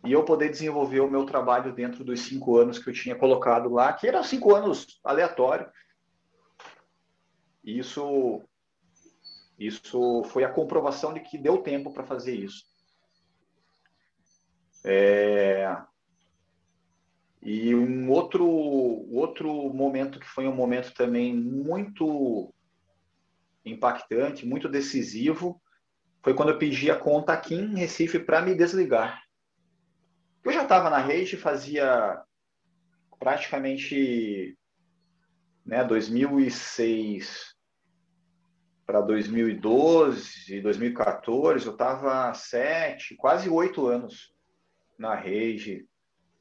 [0.07, 3.69] e eu poder desenvolver o meu trabalho dentro dos cinco anos que eu tinha colocado
[3.69, 5.69] lá, que eram cinco anos aleatório.
[7.63, 8.41] Isso,
[9.59, 12.70] isso foi a comprovação de que deu tempo para fazer isso.
[14.85, 15.77] É,
[17.43, 22.53] e um outro, outro momento que foi um momento também muito
[23.64, 25.61] impactante, muito decisivo,
[26.23, 29.23] foi quando eu pedi a conta aqui em Recife para me desligar.
[30.45, 32.23] Eu já estava na rede, fazia
[33.19, 34.57] praticamente
[35.64, 37.55] né, 2006
[38.87, 44.35] para 2012, 2014, eu estava sete, quase oito anos
[45.01, 45.87] na rede,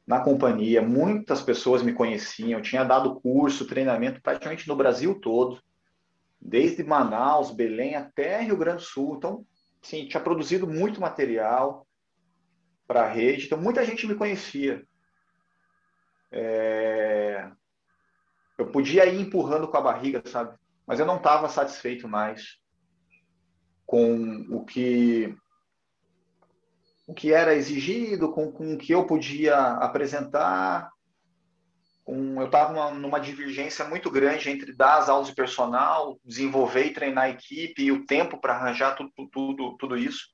[0.06, 5.64] na companhia, muitas pessoas me conheciam, eu tinha dado curso, treinamento praticamente no Brasil todo,
[6.42, 9.16] desde Manaus, Belém até Rio Grande do Sul.
[9.16, 9.46] Então,
[9.82, 11.88] sim, tinha produzido muito material
[12.86, 14.84] para a rede, então muita gente me conhecia.
[16.32, 17.50] É...
[18.58, 20.58] Eu podia ir empurrando com a barriga, sabe?
[20.86, 22.58] Mas eu não estava satisfeito mais
[23.86, 25.34] com o que
[27.10, 30.92] o que era exigido, com, com o que eu podia apresentar.
[32.06, 36.86] Com, eu estava numa, numa, divergência muito grande entre dar as aulas de personal, desenvolver
[36.86, 40.30] e treinar a equipe e o tempo para arranjar tudo, tudo, tudo isso.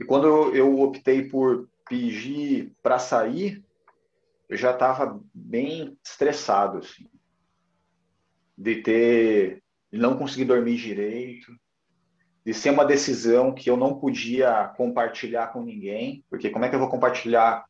[0.00, 3.64] E quando eu, eu optei por pedir para sair,
[4.48, 7.08] eu já estava bem estressado, assim,
[8.58, 11.52] de ter, de não conseguir dormir direito,
[12.44, 16.74] de ser uma decisão que eu não podia compartilhar com ninguém, porque como é que
[16.74, 17.64] eu vou compartilhar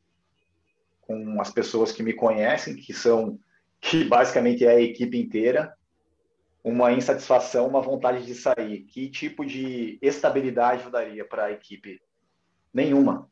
[1.01, 3.39] com as pessoas que me conhecem, que são
[3.81, 5.77] que basicamente é a equipe inteira,
[6.63, 8.85] uma insatisfação, uma vontade de sair.
[8.85, 12.01] Que tipo de estabilidade eu daria para a equipe?
[12.73, 13.29] Nenhuma.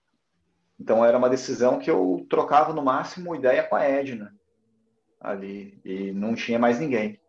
[0.79, 4.35] Então era uma decisão que eu trocava no máximo ideia com a Edna
[5.21, 7.21] ali e não tinha mais ninguém.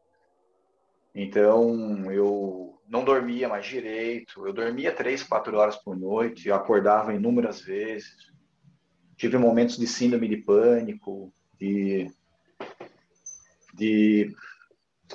[1.13, 4.45] Então eu não dormia mais direito.
[4.45, 8.13] Eu dormia três, quatro horas por noite, eu acordava inúmeras vezes.
[9.15, 12.11] Tive momentos de síndrome de pânico, de,
[13.73, 14.35] de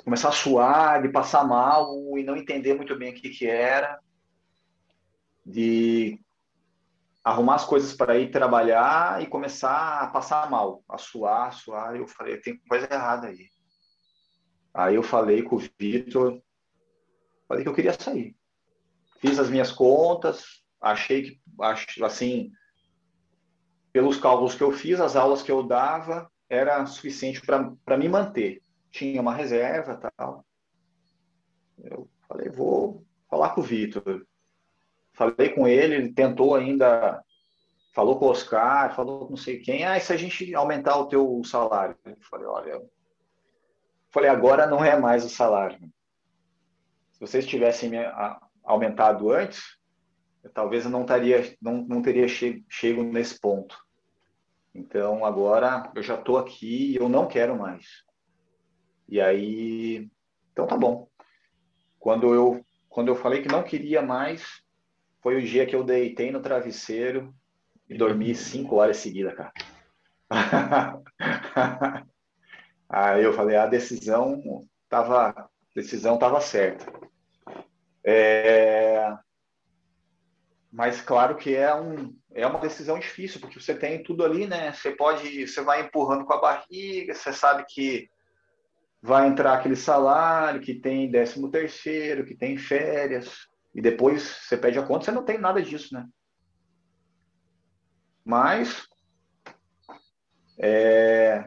[0.03, 3.99] começar a suar, de passar mal e não entender muito bem o que, que era,
[5.45, 6.19] de
[7.23, 11.95] arrumar as coisas para ir trabalhar e começar a passar mal, a suar, a suar.
[11.95, 13.49] Eu falei, tem coisa errada aí.
[14.73, 16.41] Aí eu falei com o Vitor,
[17.47, 18.35] Falei que eu queria sair.
[19.19, 22.51] Fiz as minhas contas, achei que, assim,
[23.91, 28.61] pelos cálculos que eu fiz, as aulas que eu dava era suficiente para me manter.
[28.91, 30.45] Tinha uma reserva tal.
[31.83, 34.25] Eu falei, vou falar com o Vitor.
[35.13, 37.23] Falei com ele, ele tentou ainda,
[37.93, 39.83] falou com o Oscar, falou com não sei quem.
[39.83, 41.97] Ah, e se a gente aumentar o teu salário?
[42.05, 42.81] Eu falei, olha,
[44.11, 45.79] falei, agora não é mais o salário
[47.17, 47.97] se vocês tivessem me
[48.63, 49.79] aumentado antes,
[50.43, 53.75] eu, talvez eu não, taria, não, não teria che chego nesse ponto.
[54.73, 58.03] Então, agora eu já estou aqui e eu não quero mais.
[59.09, 60.07] E aí,
[60.51, 61.07] então tá bom.
[61.97, 64.61] Quando eu, quando eu falei que não queria mais,
[65.23, 67.33] foi o dia que eu deitei no travesseiro
[67.89, 69.51] e dormi cinco horas seguidas, cara.
[72.87, 74.39] aí eu falei, a decisão
[74.83, 76.91] estava decisão estava certa.
[78.03, 79.15] É...
[80.71, 84.73] mas claro que é, um, é uma decisão difícil, porque você tem tudo ali, né?
[84.73, 88.09] Você pode, você vai empurrando com a barriga, você sabe que
[89.01, 94.79] vai entrar aquele salário, que tem décimo terceiro, que tem férias, e depois você pede
[94.79, 96.07] a conta, você não tem nada disso, né?
[98.25, 98.87] Mas
[100.59, 101.45] é,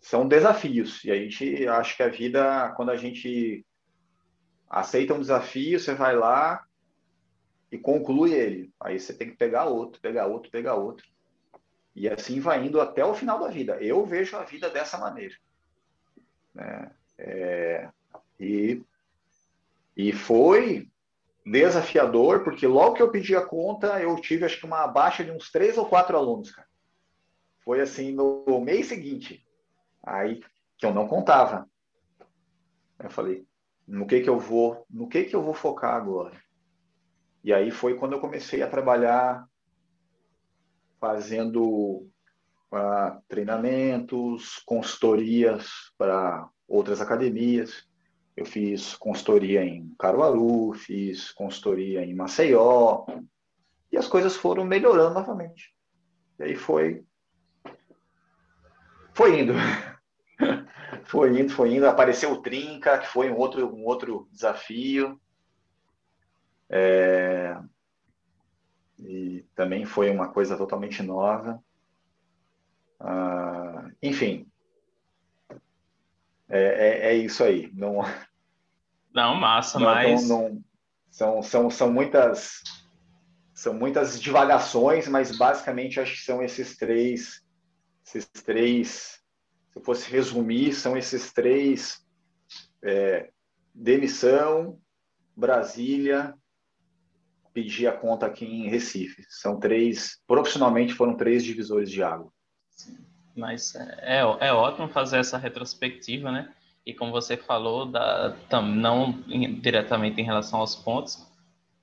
[0.00, 3.64] são desafios, e a gente acha que a vida, quando a gente
[4.68, 6.64] aceita um desafio, você vai lá,
[7.70, 8.72] e conclui ele.
[8.80, 11.06] Aí você tem que pegar outro, pegar outro, pegar outro.
[11.94, 13.76] E assim vai indo até o final da vida.
[13.82, 15.34] Eu vejo a vida dessa maneira.
[16.54, 16.90] Né?
[17.18, 17.88] É,
[18.38, 18.82] e,
[19.96, 20.88] e foi
[21.44, 25.30] desafiador, porque logo que eu pedi a conta, eu tive acho que uma baixa de
[25.30, 26.68] uns três ou quatro alunos, cara.
[27.64, 29.44] Foi assim no mês seguinte.
[30.08, 30.40] Aí
[30.76, 31.68] que eu não contava.
[32.98, 33.46] Eu falei,
[33.86, 36.36] no que que eu vou, no que que eu vou focar agora?
[37.44, 39.46] E aí foi quando eu comecei a trabalhar
[41.00, 42.08] fazendo
[42.72, 47.86] uh, treinamentos, consultorias para outras academias.
[48.36, 53.04] Eu fiz consultoria em Caruaru, fiz consultoria em Maceió,
[53.90, 55.74] e as coisas foram melhorando novamente.
[56.38, 57.04] E aí foi
[59.14, 59.52] foi indo.
[61.08, 61.86] foi indo, foi indo.
[61.86, 65.18] Apareceu o Trinca, que foi um outro, um outro desafio.
[66.68, 67.56] É,
[68.98, 71.62] e também foi uma coisa totalmente nova.
[73.00, 74.46] Ah, enfim,
[76.48, 77.70] é, é, é, isso aí.
[77.72, 78.00] Não,
[79.14, 80.62] não massa, não, mas não,
[81.10, 82.62] são, são, são muitas
[83.54, 87.44] são muitas divagações, mas basicamente acho que são esses três
[88.04, 89.20] esses três
[89.70, 92.04] se eu fosse resumir são esses três
[92.82, 93.30] é,
[93.74, 94.78] demissão
[95.36, 96.34] Brasília
[97.52, 99.24] pedir a conta aqui em Recife.
[99.28, 102.30] São três, profissionalmente foram três divisores de água.
[102.70, 102.98] Sim,
[103.36, 106.54] mas é, é, é ótimo fazer essa retrospectiva, né?
[106.86, 109.12] E como você falou, da, não
[109.60, 111.26] diretamente em relação aos pontos,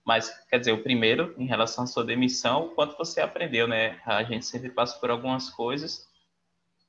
[0.05, 3.99] mas quer dizer, o primeiro, em relação à sua demissão, o quanto você aprendeu, né?
[4.05, 6.07] A gente sempre passa por algumas coisas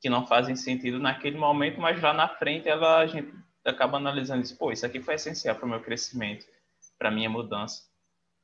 [0.00, 3.32] que não fazem sentido naquele momento, mas lá na frente ela, a gente
[3.64, 6.46] acaba analisando isso, pô, isso aqui foi essencial para o meu crescimento,
[6.98, 7.82] para a minha mudança.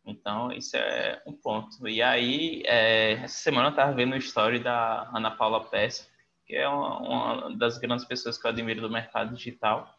[0.04, 1.86] Então, isso é um ponto.
[1.86, 6.10] E aí, é, essa semana eu estava vendo a história da Ana Paula Pérez,
[6.44, 9.96] que é uma, uma, das grandes pessoas que eu admiro do mercado digital.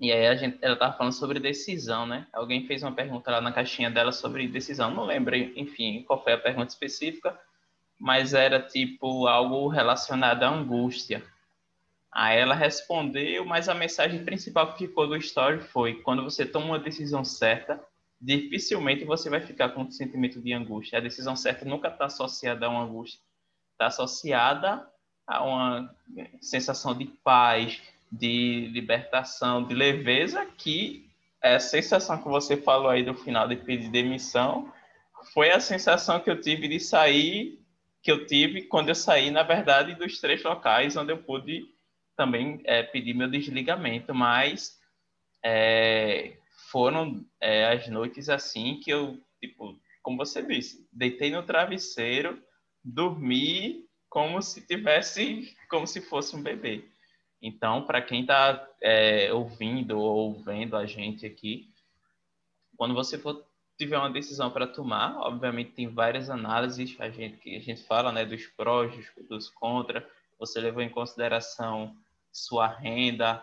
[0.00, 2.26] E aí a gente, ela estava falando sobre decisão, né?
[2.32, 4.92] Alguém fez uma pergunta lá na caixinha dela sobre decisão.
[4.92, 7.38] Não lembro, enfim, qual foi a pergunta específica,
[7.98, 11.22] mas era tipo algo relacionado à angústia.
[12.12, 16.66] Aí ela respondeu, mas a mensagem principal que ficou do story foi: quando você toma
[16.66, 17.82] uma decisão certa,
[18.20, 20.98] dificilmente você vai ficar com um sentimento de angústia.
[20.98, 23.20] A decisão certa nunca está associada a uma angústia,
[23.72, 24.86] está associada
[25.26, 25.94] a uma
[26.40, 31.06] sensação de paz, de libertação, de leveza, que
[31.42, 34.72] é a sensação que você falou aí do final de pedir demissão
[35.32, 37.58] foi a sensação que eu tive de sair,
[38.02, 41.66] que eu tive quando eu saí, na verdade, dos três locais onde eu pude
[42.16, 44.78] também é, pedir meu desligamento, mas
[45.44, 46.36] é,
[46.70, 52.42] foram é, as noites assim que eu, tipo, como você disse, deitei no travesseiro,
[52.84, 56.84] dormi como se tivesse, como se fosse um bebê.
[57.40, 61.70] Então, para quem está é, ouvindo ou vendo a gente aqui,
[62.76, 63.47] quando você for
[63.78, 68.10] tiver uma decisão para tomar, obviamente tem várias análises a gente que a gente fala,
[68.10, 68.92] né, dos prós,
[69.28, 70.06] dos contra.
[70.38, 71.96] Você levou em consideração
[72.32, 73.42] sua renda,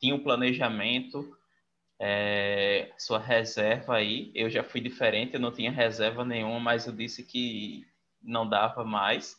[0.00, 1.36] tinha um planejamento,
[1.98, 4.30] é, sua reserva aí.
[4.34, 7.84] Eu já fui diferente, eu não tinha reserva nenhuma, mas eu disse que
[8.22, 9.36] não dava mais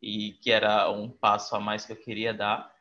[0.00, 2.74] e que era um passo a mais que eu queria dar.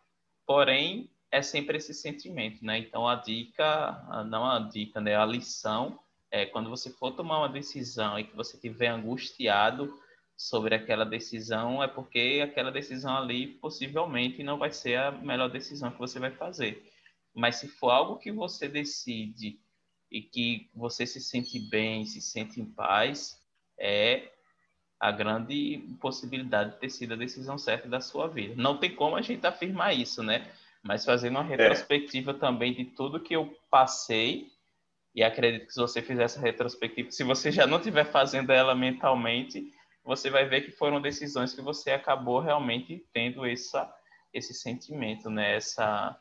[0.45, 2.77] Porém, é sempre esse sentimento, né?
[2.77, 5.15] Então a dica, não a dica, né?
[5.15, 5.99] A lição
[6.33, 9.93] é quando você for tomar uma decisão e que você estiver angustiado
[10.35, 15.91] sobre aquela decisão, é porque aquela decisão ali possivelmente não vai ser a melhor decisão
[15.91, 16.91] que você vai fazer.
[17.35, 19.59] Mas se for algo que você decide
[20.09, 23.39] e que você se sente bem, se sente em paz,
[23.77, 24.31] é
[24.99, 28.55] a grande possibilidade de ter sido a decisão certa da sua vida.
[28.57, 30.51] Não tem como a gente afirmar isso, né?
[30.81, 31.55] Mas fazendo uma é.
[31.55, 32.35] retrospectiva é.
[32.35, 34.51] também de tudo que eu passei,
[35.15, 38.73] e acredito que se você fizer essa retrospectiva, se você já não estiver fazendo ela
[38.73, 39.71] mentalmente,
[40.03, 43.93] você vai ver que foram decisões que você acabou realmente tendo essa,
[44.33, 45.55] esse sentimento, né?
[45.55, 46.19] Essa,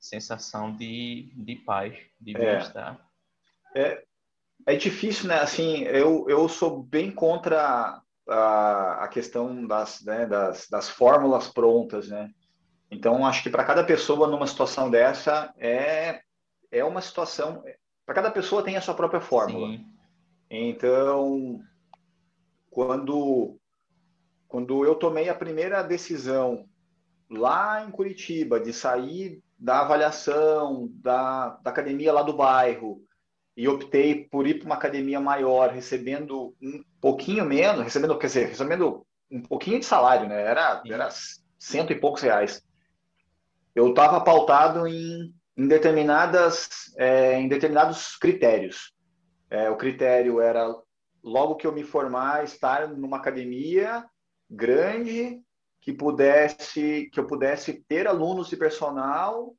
[0.00, 2.38] sensação de, de paz, de é.
[2.38, 2.98] bem-estar.
[3.76, 4.02] É,
[4.66, 5.40] é difícil, né?
[5.40, 12.08] Assim, eu, eu sou bem contra a, a questão das, né, das, das fórmulas prontas,
[12.08, 12.30] né?
[12.90, 16.22] Então, acho que para cada pessoa numa situação dessa é,
[16.72, 17.62] é uma situação.
[18.10, 19.68] Para cada pessoa tem a sua própria fórmula.
[19.68, 19.86] Sim.
[20.50, 21.60] Então,
[22.68, 23.56] quando,
[24.48, 26.66] quando eu tomei a primeira decisão
[27.30, 33.00] lá em Curitiba de sair da avaliação da, da academia lá do bairro
[33.56, 38.48] e optei por ir para uma academia maior, recebendo um pouquinho menos, recebendo, quer dizer,
[38.48, 40.42] recebendo um pouquinho de salário, né?
[40.42, 41.10] Era, era
[41.56, 42.60] cento e poucos reais.
[43.72, 48.94] Eu estava pautado em, em determinadas, é, em determinados critérios.
[49.50, 50.74] É, o critério era
[51.22, 54.06] logo que eu me formar, estar numa academia
[54.48, 55.38] grande
[55.82, 59.54] que pudesse que eu pudesse ter alunos de personal,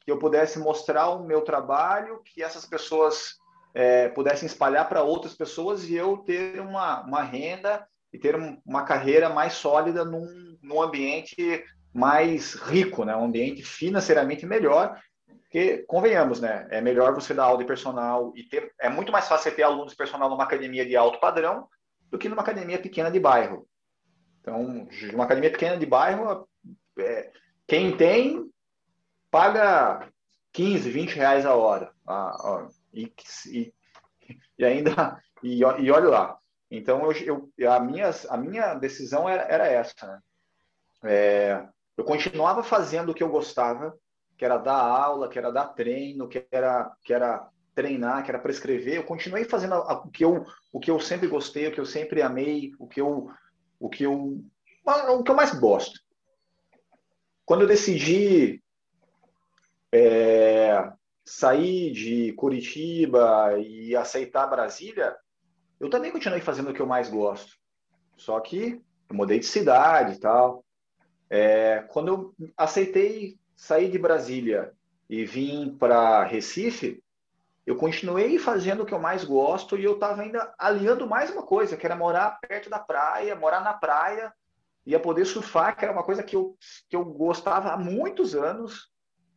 [0.00, 3.38] que eu pudesse mostrar o meu trabalho, que essas pessoas
[3.72, 8.36] é, pudessem espalhar para outras pessoas e eu ter uma, uma renda e ter
[8.66, 13.16] uma carreira mais sólida num, num ambiente mais rico, né?
[13.16, 14.98] um ambiente financeiramente melhor,
[15.48, 16.68] porque, convenhamos, né?
[16.70, 18.70] é melhor você dar aula de personal e ter...
[18.78, 21.66] É muito mais fácil você ter alunos de personal numa academia de alto padrão
[22.10, 23.66] do que numa academia pequena de bairro.
[24.40, 26.46] Então, uma academia pequena de bairro,
[26.98, 27.32] é,
[27.66, 28.50] quem tem,
[29.30, 30.10] paga
[30.52, 31.92] 15, 20 reais a hora.
[32.06, 33.10] Ah, e,
[33.46, 33.74] e,
[34.58, 36.38] e, ainda, e, e olha lá.
[36.70, 40.06] Então, eu, eu, a, minha, a minha decisão era, era essa.
[40.06, 40.20] Né?
[41.04, 43.98] É, eu continuava fazendo o que eu gostava,
[44.38, 48.38] que era dar aula, que era dar treino, que era, que era treinar, que era
[48.38, 48.94] prescrever.
[48.94, 52.22] Eu continuei fazendo o que eu, o que eu sempre gostei, o que eu sempre
[52.22, 53.30] amei, o que eu
[53.80, 54.42] o que eu,
[54.84, 56.00] o que eu mais gosto.
[57.44, 58.62] Quando eu decidi
[59.92, 60.92] é,
[61.24, 65.16] sair de Curitiba e aceitar Brasília,
[65.78, 67.56] eu também continuei fazendo o que eu mais gosto.
[68.16, 70.64] Só que eu mudei de cidade e tal.
[71.30, 74.72] É, quando eu aceitei sair de Brasília
[75.10, 77.02] e vim para Recife,
[77.66, 81.42] eu continuei fazendo o que eu mais gosto e eu estava ainda aliando mais uma
[81.42, 84.32] coisa, que era morar perto da praia, morar na praia,
[84.86, 86.56] ia poder surfar, que era uma coisa que eu,
[86.88, 88.90] que eu gostava há muitos anos,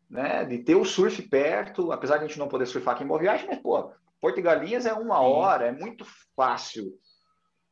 [0.08, 0.46] né?
[0.46, 3.20] De ter o surf perto, apesar de a gente não poder surfar aqui em Boa
[3.20, 3.92] Viagem, mas, pô,
[4.22, 6.06] Porto e Galinhas é uma hora, é muito
[6.36, 6.94] fácil.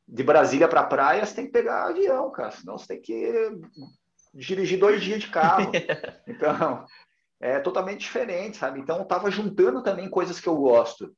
[0.07, 3.51] De Brasília para praia, você tem que pegar avião, cara, senão você tem que
[4.33, 5.71] dirigir dois dias de carro.
[6.27, 6.85] Então,
[7.39, 8.79] é totalmente diferente, sabe?
[8.79, 11.15] Então, eu estava juntando também coisas que eu gosto.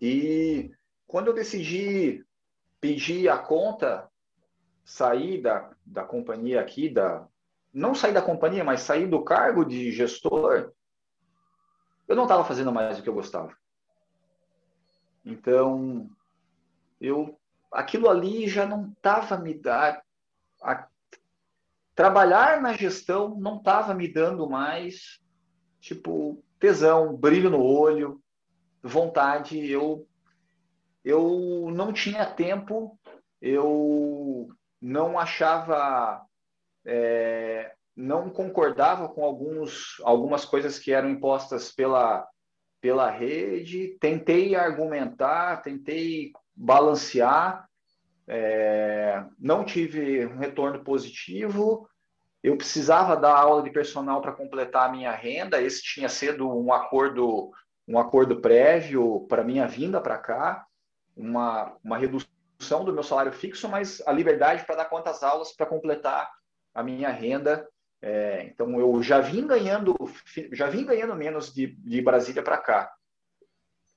[0.00, 0.70] E
[1.06, 2.24] quando eu decidi
[2.80, 4.08] pedir a conta,
[4.84, 7.26] sair da, da companhia aqui, da,
[7.72, 10.72] não sair da companhia, mas sair do cargo de gestor,
[12.08, 13.54] eu não estava fazendo mais o que eu gostava.
[15.24, 16.08] Então,
[17.00, 17.38] eu
[17.70, 20.02] aquilo ali já não estava me dar
[21.96, 25.18] trabalhar na gestão não estava me dando mais,
[25.80, 28.20] tipo, tesão, brilho no olho,
[28.82, 29.68] vontade.
[29.68, 30.06] Eu,
[31.02, 32.98] eu não tinha tempo,
[33.40, 34.48] eu
[34.80, 36.22] não achava,
[36.84, 42.28] é, não concordava com alguns, algumas coisas que eram impostas pela,
[42.78, 47.65] pela rede, tentei argumentar, tentei balancear,
[48.28, 51.88] é, não tive um retorno positivo.
[52.42, 55.60] Eu precisava dar aula de personal para completar a minha renda.
[55.60, 57.50] Esse tinha sido um acordo,
[57.86, 60.66] um acordo prévio para minha vinda para cá,
[61.16, 65.66] uma, uma redução do meu salário fixo, mas a liberdade para dar quantas aulas para
[65.66, 66.30] completar
[66.74, 67.66] a minha renda.
[68.02, 69.96] É, então eu já vim ganhando,
[70.52, 72.92] já vim ganhando menos de, de Brasília para cá.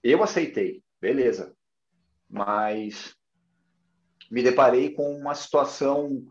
[0.02, 1.54] Eu aceitei, beleza.
[2.30, 3.18] Mas
[4.30, 6.26] me deparei com uma situação,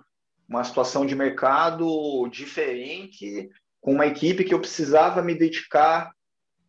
[0.49, 6.13] uma situação de mercado diferente, com uma equipe que eu precisava me dedicar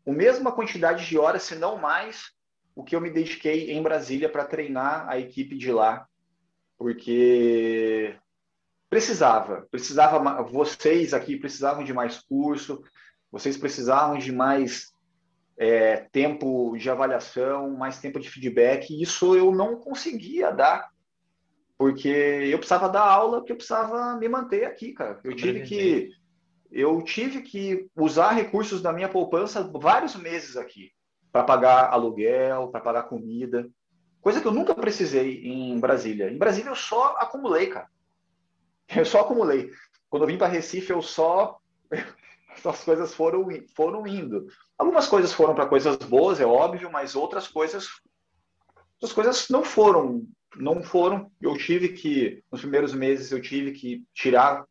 [0.08, 2.32] a mesma quantidade de horas, se não mais,
[2.76, 6.08] o que eu me dediquei em Brasília para treinar a equipe de lá,
[6.78, 8.16] porque
[8.90, 12.84] precisava, precisava vocês aqui precisavam de mais curso,
[13.32, 14.92] vocês precisavam de mais
[15.58, 20.90] é, tempo de avaliação, mais tempo de feedback, e isso eu não conseguia dar
[21.80, 25.18] porque eu precisava dar aula, porque eu precisava me manter aqui, cara.
[25.24, 26.12] Eu tive que
[26.70, 30.92] eu tive que usar recursos da minha poupança vários meses aqui
[31.32, 33.68] para pagar aluguel, para pagar comida,
[34.20, 36.30] coisa que eu nunca precisei em Brasília.
[36.30, 37.88] Em Brasília eu só acumulei, cara.
[38.94, 39.72] Eu só acumulei.
[40.10, 41.60] Quando eu vim para Recife, eu só
[42.66, 44.48] as coisas foram, foram indo.
[44.78, 47.88] Algumas coisas foram para coisas boas, é óbvio, mas outras coisas,
[48.96, 51.32] outras coisas não foram, não foram.
[51.42, 54.66] Eu tive que, nos primeiros meses, eu tive que tirar,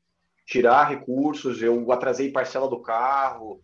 [0.46, 3.62] tirar recursos, eu atrasei parcela do carro,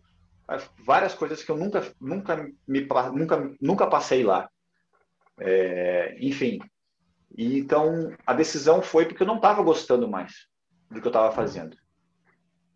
[0.83, 4.49] várias coisas que eu nunca, nunca, me, nunca, nunca passei lá.
[5.37, 6.59] É, enfim,
[7.37, 10.47] e, então a decisão foi porque eu não estava gostando mais
[10.89, 11.77] do que eu estava fazendo.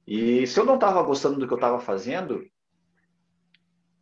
[0.06, 2.44] E se eu não estava gostando do que eu estava fazendo,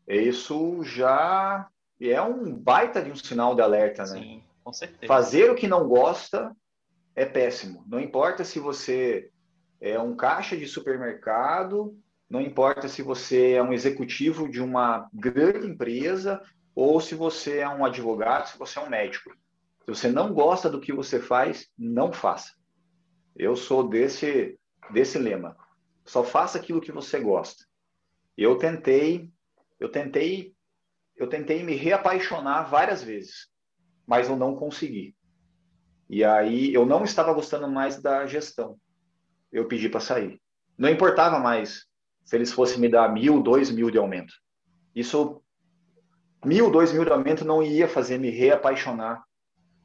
[0.07, 1.67] isso já
[1.99, 4.19] é um baita de um sinal de alerta, né?
[4.19, 5.07] Sim, com certeza.
[5.07, 6.53] Fazer o que não gosta
[7.15, 7.86] é péssimo.
[7.88, 9.32] Não importa se você
[9.80, 11.97] é um caixa de supermercado,
[12.30, 16.41] não importa se você é um executivo de uma grande empresa
[16.76, 19.30] ou se você é um advogado, se você é um médico.
[19.86, 22.51] Se você não gosta do que você faz, não faça.
[23.38, 24.59] Eu sou desse
[24.91, 25.55] desse lema.
[26.03, 27.63] Só faça aquilo que você gosta.
[28.38, 29.32] Eu tentei,
[29.80, 30.53] eu tentei,
[31.15, 33.49] eu tentei me reapaixonar várias vezes,
[34.07, 35.15] mas eu não consegui.
[36.09, 38.77] E aí eu não estava gostando mais da gestão.
[39.51, 40.41] Eu pedi para sair.
[40.77, 41.85] Não importava mais
[42.23, 44.33] se eles fossem me dar mil, dois mil de aumento.
[44.95, 45.41] Isso,
[46.45, 49.23] mil, dois mil de aumento não ia fazer me reapaixonar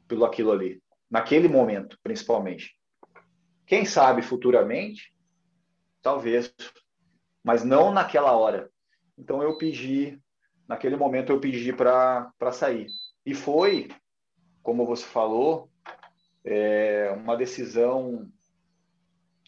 [0.07, 2.77] pelo aquilo ali, naquele momento, principalmente.
[3.65, 5.13] Quem sabe futuramente,
[6.01, 6.53] talvez,
[7.43, 8.69] mas não naquela hora.
[9.17, 10.19] Então eu pedi,
[10.67, 12.87] naquele momento eu pedi para sair.
[13.25, 13.89] E foi,
[14.63, 15.69] como você falou,
[16.45, 18.27] é, uma decisão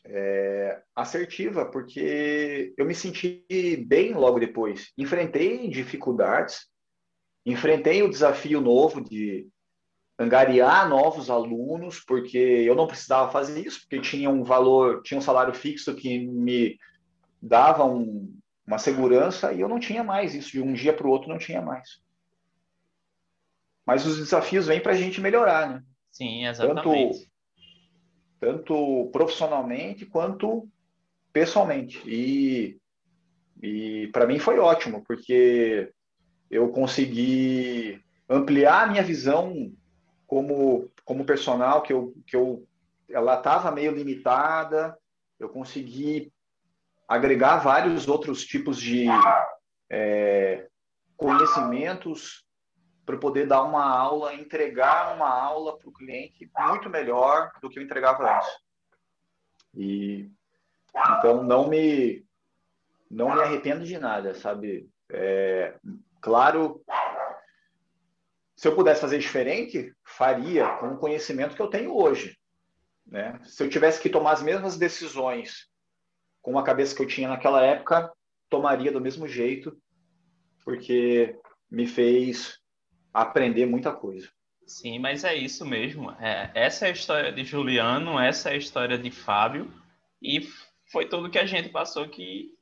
[0.04, 3.46] é, assertiva, porque eu me senti
[3.88, 4.92] bem logo depois.
[4.98, 6.68] Enfrentei dificuldades,
[7.46, 9.48] enfrentei o desafio novo de
[10.18, 15.22] angariar novos alunos, porque eu não precisava fazer isso, porque tinha um valor, tinha um
[15.22, 16.78] salário fixo que me
[17.42, 18.34] dava um,
[18.66, 21.38] uma segurança e eu não tinha mais isso, de um dia para o outro não
[21.38, 22.05] tinha mais.
[23.86, 25.84] Mas os desafios vêm para a gente melhorar, né?
[26.12, 27.30] Sim, exatamente.
[28.40, 30.68] Tanto, tanto profissionalmente quanto
[31.32, 32.02] pessoalmente.
[32.06, 32.80] E,
[33.62, 35.92] e para mim foi ótimo, porque
[36.50, 39.72] eu consegui ampliar a minha visão
[40.26, 42.68] como, como personal, que eu, que eu
[43.10, 44.98] ela estava meio limitada,
[45.40, 46.32] eu consegui
[47.08, 49.06] agregar vários outros tipos de
[49.90, 50.68] é,
[51.16, 52.45] conhecimentos
[53.06, 57.78] para poder dar uma aula, entregar uma aula para o cliente muito melhor do que
[57.78, 58.50] eu entregava antes.
[59.76, 60.32] E
[61.18, 62.26] então não me
[63.10, 64.90] não me arrependo de nada, sabe?
[65.10, 65.76] É,
[66.20, 66.84] claro,
[68.56, 72.38] se eu pudesse fazer diferente, faria com o conhecimento que eu tenho hoje.
[73.06, 73.40] Né?
[73.44, 75.70] Se eu tivesse que tomar as mesmas decisões
[76.42, 78.12] com a cabeça que eu tinha naquela época,
[78.50, 79.78] tomaria do mesmo jeito,
[80.64, 81.38] porque
[81.70, 82.60] me fez
[83.16, 84.28] aprender muita coisa.
[84.68, 86.12] Sim, mas é isso mesmo.
[86.20, 89.72] É, essa é a história de Juliano, essa é a história de Fábio,
[90.22, 90.48] e
[90.92, 92.54] foi tudo que a gente passou que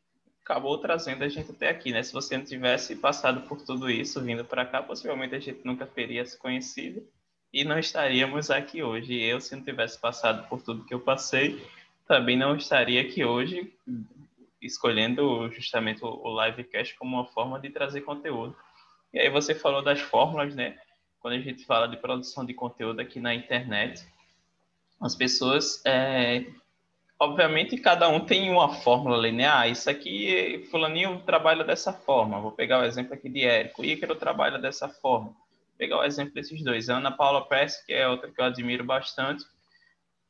[0.44, 2.04] acabou trazendo a gente até aqui, né?
[2.04, 5.86] Se você não tivesse passado por tudo isso, vindo para cá, possivelmente a gente nunca
[5.86, 7.08] teria se conhecido
[7.52, 9.20] e não estaríamos aqui hoje.
[9.20, 11.66] Eu, se não tivesse passado por tudo que eu passei,
[12.06, 13.74] também não estaria aqui hoje,
[14.62, 18.56] escolhendo justamente o livecast como uma forma de trazer conteúdo.
[19.14, 20.78] E aí você falou das fórmulas, né?
[21.20, 24.06] Quando a gente fala de produção de conteúdo aqui na internet,
[25.00, 26.46] as pessoas é,
[27.20, 29.62] obviamente cada um tem uma fórmula linear.
[29.62, 32.42] Ah, isso aqui, fulaninho trabalha dessa forma.
[32.42, 33.86] Vou pegar o exemplo aqui de Érico.
[33.86, 35.28] Ícaro trabalha dessa forma.
[35.28, 36.90] Vou pegar o exemplo desses dois.
[36.90, 39.46] Ana Paula Press, que é outra que eu admiro bastante,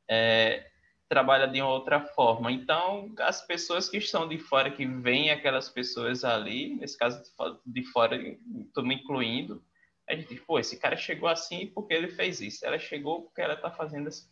[0.08, 0.68] é,
[1.14, 2.52] trabalha de outra forma.
[2.52, 7.22] Então, as pessoas que estão de fora, que veem aquelas pessoas ali, nesse caso
[7.64, 9.64] de fora, estou me incluindo,
[10.10, 12.66] a gente diz, pô, esse cara chegou assim porque ele fez isso.
[12.66, 14.26] Ela chegou porque ela está fazendo assim.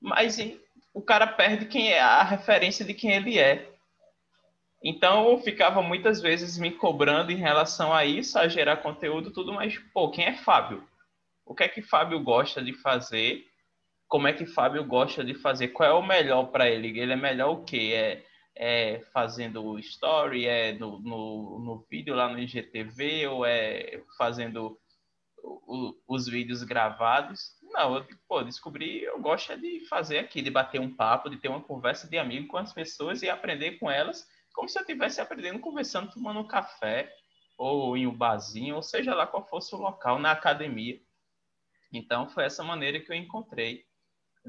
[0.00, 0.38] Mas
[0.94, 3.68] o cara perde quem é a referência de quem ele é.
[4.80, 9.52] Então eu ficava muitas vezes me cobrando em relação a isso, a gerar conteúdo, tudo,
[9.52, 10.86] mas pô, quem é Fábio?
[11.44, 13.44] O que é que Fábio gosta de fazer?
[14.08, 15.68] Como é que Fábio gosta de fazer?
[15.68, 16.98] Qual é o melhor para ele?
[16.98, 17.92] Ele é melhor o quê?
[17.94, 18.24] É,
[18.56, 24.78] é fazendo story, é no, no, no vídeo lá no IGTV ou é fazendo
[25.42, 27.56] o, os vídeos gravados?
[27.62, 31.36] Não, eu pô, descobri, eu gosto é de fazer aqui, de bater um papo, de
[31.36, 34.82] ter uma conversa de amigo com as pessoas e aprender com elas, como se eu
[34.82, 37.12] estivesse aprendendo, conversando, tomando um café,
[37.56, 40.98] ou em um barzinho, ou seja lá qual fosse o local, na academia.
[41.92, 43.87] Então, foi essa maneira que eu encontrei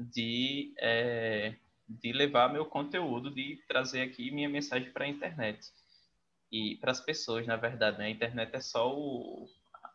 [0.00, 1.54] de, é,
[1.88, 5.60] de levar meu conteúdo, de trazer aqui minha mensagem para a internet.
[6.52, 8.06] e para as pessoas, na verdade, né?
[8.06, 9.46] A internet é só o,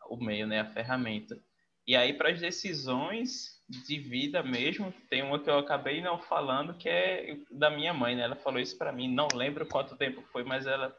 [0.08, 0.60] o meio, né?
[0.60, 1.38] A ferramenta.
[1.86, 6.76] E aí, para as decisões de vida mesmo, tem uma que eu acabei não falando,
[6.76, 8.22] que é da minha mãe, né?
[8.22, 10.96] Ela falou isso para mim, não lembro quanto tempo foi, mas ela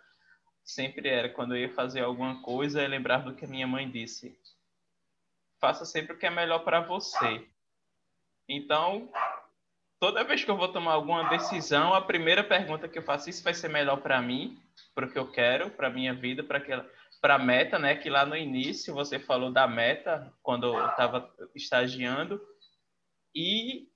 [0.63, 3.89] sempre era, quando eu ia fazer alguma coisa, eu lembrava do que a minha mãe
[3.89, 4.37] disse.
[5.59, 7.47] Faça sempre o que é melhor para você.
[8.47, 9.11] Então,
[9.99, 13.43] toda vez que eu vou tomar alguma decisão, a primeira pergunta que eu faço, isso
[13.43, 14.57] vai ser melhor para mim,
[14.95, 16.87] para o que eu quero, para minha vida, para aquela
[17.19, 17.95] para a meta, né?
[17.95, 22.39] Que lá no início você falou da meta quando eu estava estagiando
[23.35, 23.87] e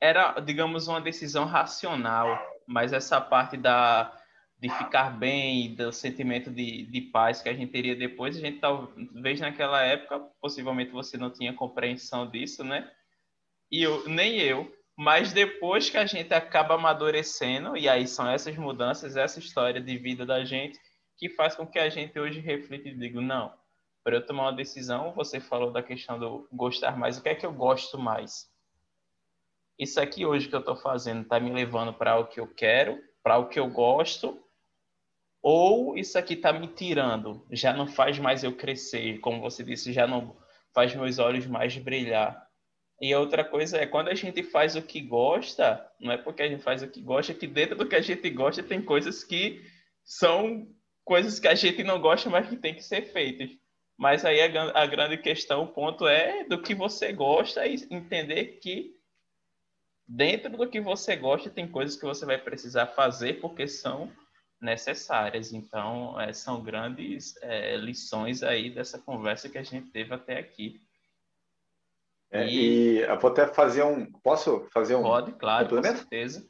[0.00, 4.12] era, digamos, uma decisão racional, mas essa parte da
[4.58, 8.60] de ficar bem, do sentimento de, de paz que a gente teria depois, a gente
[8.60, 12.90] talvez naquela época, possivelmente você não tinha compreensão disso, né?
[13.70, 18.56] E eu, nem eu, mas depois que a gente acaba amadurecendo, e aí são essas
[18.56, 20.78] mudanças, essa história de vida da gente,
[21.16, 23.52] que faz com que a gente hoje reflita e diga, não,
[24.02, 27.34] para eu tomar uma decisão, você falou da questão do gostar mais, o que é
[27.34, 28.52] que eu gosto mais?
[29.78, 33.02] Isso aqui hoje que eu estou fazendo está me levando para o que eu quero,
[33.22, 34.40] para o que eu gosto,
[35.42, 39.92] ou isso aqui está me tirando, já não faz mais eu crescer, como você disse,
[39.92, 40.36] já não
[40.72, 42.43] faz meus olhos mais brilhar.
[43.04, 46.48] E outra coisa é, quando a gente faz o que gosta, não é porque a
[46.48, 49.22] gente faz o que gosta, é que dentro do que a gente gosta tem coisas
[49.22, 49.62] que
[50.02, 50.66] são
[51.04, 53.50] coisas que a gente não gosta, mas que tem que ser feitas.
[53.94, 58.58] Mas aí a, a grande questão, o ponto é do que você gosta e entender
[58.62, 58.96] que
[60.08, 64.10] dentro do que você gosta tem coisas que você vai precisar fazer porque são
[64.58, 65.52] necessárias.
[65.52, 70.80] Então, é, são grandes é, lições aí dessa conversa que a gente teve até aqui.
[72.34, 72.96] É, e...
[72.96, 72.98] e...
[73.00, 74.10] eu vou até fazer um.
[74.20, 75.02] Posso fazer um.
[75.02, 76.46] Pode, claro, com certeza.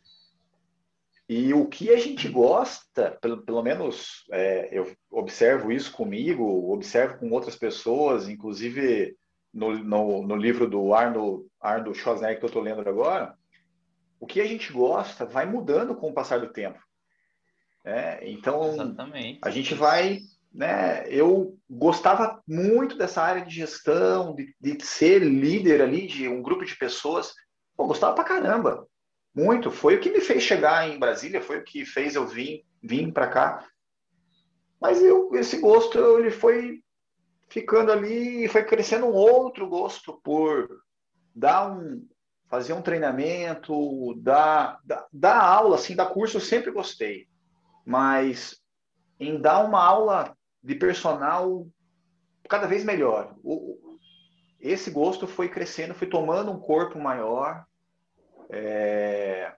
[1.28, 7.18] E o que a gente gosta, pelo, pelo menos é, eu observo isso comigo, observo
[7.18, 9.16] com outras pessoas, inclusive
[9.52, 13.34] no, no, no livro do Arnold, Arnold Schwarzenegger que eu estou lendo agora,
[14.20, 16.78] o que a gente gosta vai mudando com o passar do tempo.
[17.82, 19.38] É, então, Exatamente.
[19.42, 20.20] a gente vai
[20.54, 26.40] né, eu gostava muito dessa área de gestão, de, de, ser líder ali de um
[26.40, 27.34] grupo de pessoas.
[27.76, 28.86] Pô, gostava pra caramba.
[29.34, 29.72] Muito.
[29.72, 33.12] Foi o que me fez chegar em Brasília, foi o que fez eu vir, vir
[33.12, 33.66] para cá.
[34.80, 36.80] Mas eu, esse gosto ele foi
[37.48, 40.68] ficando ali foi crescendo um outro gosto por
[41.34, 42.06] dar um
[42.48, 47.26] fazer um treinamento, dar, dar, dar aula, assim, dar curso eu sempre gostei.
[47.84, 48.60] Mas
[49.18, 51.66] em dar uma aula de personal
[52.48, 53.36] cada vez melhor.
[53.44, 53.78] O,
[54.58, 57.64] esse gosto foi crescendo, foi tomando um corpo maior.
[58.50, 59.52] É,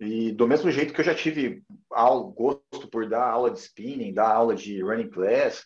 [0.00, 4.14] e do mesmo jeito que eu já tive aula, gosto por dar aula de spinning,
[4.14, 5.64] dar aula de running class.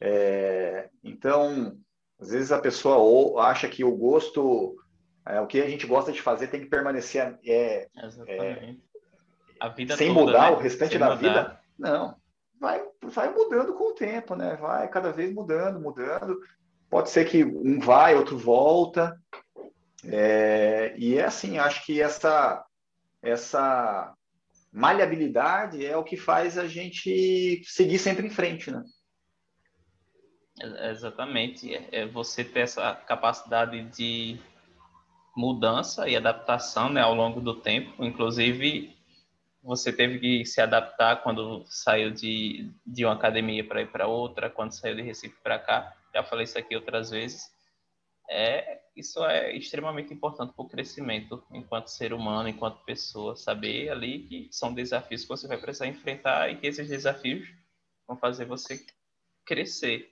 [0.00, 1.78] É, então,
[2.20, 4.76] às vezes a pessoa ou, acha que o gosto,
[5.24, 7.88] é, o que a gente gosta de fazer tem que permanecer é,
[8.26, 8.74] é
[9.96, 10.56] sem toda, mudar né?
[10.56, 11.16] o restante sem da mudar.
[11.16, 11.60] vida.
[11.78, 12.19] Não,
[12.60, 14.56] vai, vai mudando com o tempo, né?
[14.56, 16.38] Vai cada vez mudando, mudando.
[16.90, 19.18] Pode ser que um vai, outro volta.
[20.04, 22.64] É, e é assim, acho que essa,
[23.22, 24.14] essa
[24.72, 28.84] maleabilidade é o que faz a gente seguir sempre em frente, né?
[30.90, 31.74] Exatamente.
[31.74, 34.38] É, é você ter essa capacidade de
[35.34, 38.04] mudança e adaptação né, ao longo do tempo.
[38.04, 38.94] Inclusive,
[39.62, 44.48] você teve que se adaptar quando saiu de, de uma academia para ir para outra,
[44.48, 45.96] quando saiu de Recife para cá.
[46.14, 47.50] Já falei isso aqui outras vezes.
[48.28, 53.36] É, isso é extremamente importante para o crescimento enquanto ser humano, enquanto pessoa.
[53.36, 57.48] Saber ali que são desafios que você vai precisar enfrentar e que esses desafios
[58.06, 58.84] vão fazer você
[59.44, 60.10] crescer.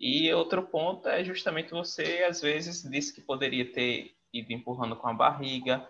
[0.00, 5.08] E outro ponto é justamente você, às vezes, disse que poderia ter ido empurrando com
[5.08, 5.86] a barriga,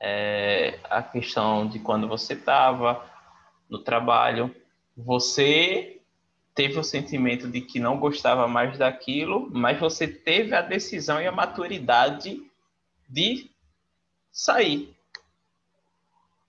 [0.00, 3.04] é, a questão de quando você estava
[3.68, 4.54] no trabalho,
[4.96, 6.00] você
[6.54, 11.26] teve o sentimento de que não gostava mais daquilo, mas você teve a decisão e
[11.26, 12.40] a maturidade
[13.08, 13.50] de
[14.30, 14.94] sair.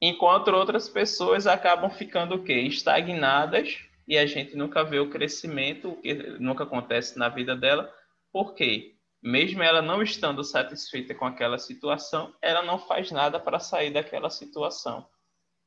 [0.02, 2.54] Enquanto outras pessoas acabam ficando o quê?
[2.54, 7.92] Estagnadas e a gente nunca vê o crescimento, o que nunca acontece na vida dela.
[8.32, 8.97] Por quê?
[9.22, 14.30] Mesmo ela não estando satisfeita com aquela situação, ela não faz nada para sair daquela
[14.30, 15.08] situação.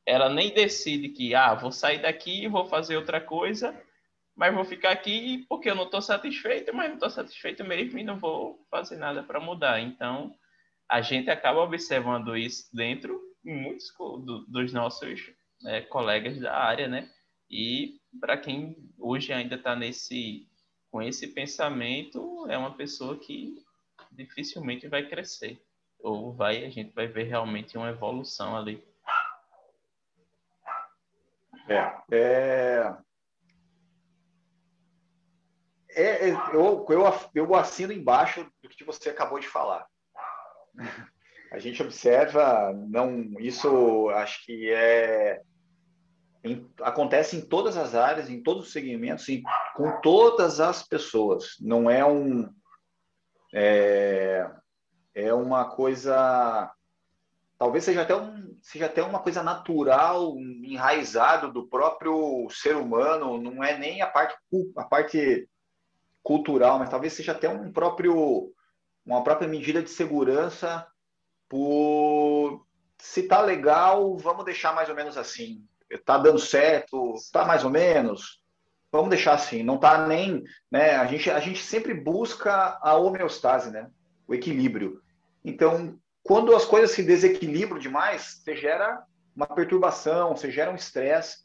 [0.06, 3.78] Ela nem decide que, ah, vou sair daqui e vou fazer outra coisa,
[4.36, 8.04] mas vou ficar aqui porque eu não estou satisfeito, mas não estou satisfeito mesmo e
[8.04, 9.80] não vou fazer nada para mudar.
[9.80, 10.34] Então,
[10.88, 15.32] a gente acaba observando isso dentro muitos do, dos nossos
[15.66, 17.10] é, colegas da área, né?
[17.50, 20.48] E para quem hoje ainda está nesse
[20.90, 23.62] com esse pensamento, é uma pessoa que
[24.10, 25.62] dificilmente vai crescer.
[26.00, 28.82] Ou vai, a gente vai ver realmente uma evolução ali.
[31.68, 32.96] É, é...
[35.92, 37.02] É, é, eu, eu,
[37.34, 39.88] eu assino embaixo do que você acabou de falar.
[41.50, 45.42] A gente observa, não, isso acho que é
[46.42, 49.42] em, acontece em todas as áreas, em todos os segmentos, em,
[49.74, 51.56] com todas as pessoas.
[51.60, 52.52] Não é um
[53.52, 54.48] é,
[55.14, 56.72] é uma coisa
[57.58, 63.40] talvez seja até um seja até uma coisa natural, enraizado do próprio ser humano.
[63.40, 64.36] Não é nem a parte
[64.76, 65.48] a parte
[66.22, 68.52] cultural, mas talvez seja até um próprio
[69.04, 70.86] uma própria medida de segurança
[71.48, 72.64] por
[72.98, 75.66] se tá legal, vamos deixar mais ou menos assim.
[76.04, 78.40] Tá dando certo, tá mais ou menos.
[78.92, 80.96] Vamos deixar assim, não tá nem, né?
[80.96, 83.88] A gente a gente sempre busca a homeostase, né?
[84.26, 85.00] O equilíbrio.
[85.44, 89.02] Então, quando as coisas se desequilibram demais, você gera
[89.34, 91.44] uma perturbação, você gera um estresse,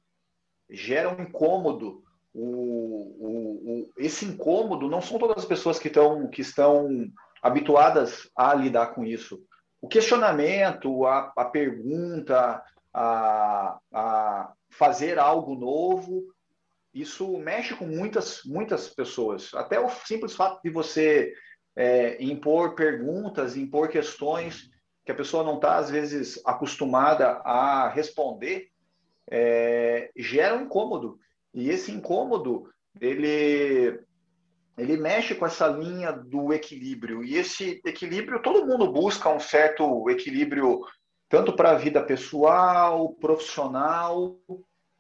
[0.70, 2.04] gera um incômodo
[2.36, 7.08] o, o, o, esse incômodo não são todas as pessoas que estão, que estão
[7.42, 9.40] habituadas a lidar com isso.
[9.82, 12.62] O questionamento, a, a pergunta,
[12.98, 16.34] a, a fazer algo novo,
[16.94, 19.54] isso mexe com muitas, muitas pessoas.
[19.54, 21.34] Até o simples fato de você
[21.76, 24.70] é, impor perguntas, impor questões
[25.06, 28.70] que a pessoa não está, às vezes, acostumada a responder,
[29.30, 31.20] é, gera um incômodo.
[31.54, 32.70] E esse incômodo,
[33.02, 34.00] ele,
[34.78, 37.26] ele mexe com essa linha do equilíbrio.
[37.26, 40.80] E esse equilíbrio, todo mundo busca um certo equilíbrio,
[41.36, 44.38] tanto para a vida pessoal, profissional.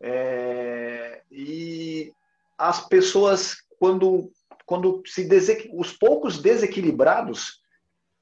[0.01, 2.11] É, e
[2.57, 4.29] as pessoas, quando,
[4.65, 5.25] quando se
[5.73, 7.61] os poucos desequilibrados,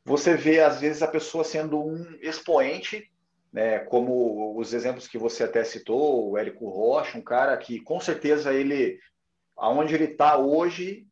[0.06, 3.12] você vê, às vezes, a pessoa sendo um expoente
[3.52, 8.00] né, como os exemplos que você até citou, o Érico Rocha, um cara que com
[8.00, 9.00] certeza ele,
[9.58, 11.08] aonde ele está hoje,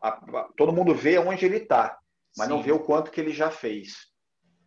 [0.00, 1.98] a, a, todo mundo vê aonde ele está,
[2.36, 2.54] mas Sim.
[2.54, 4.06] não vê o quanto que ele já fez.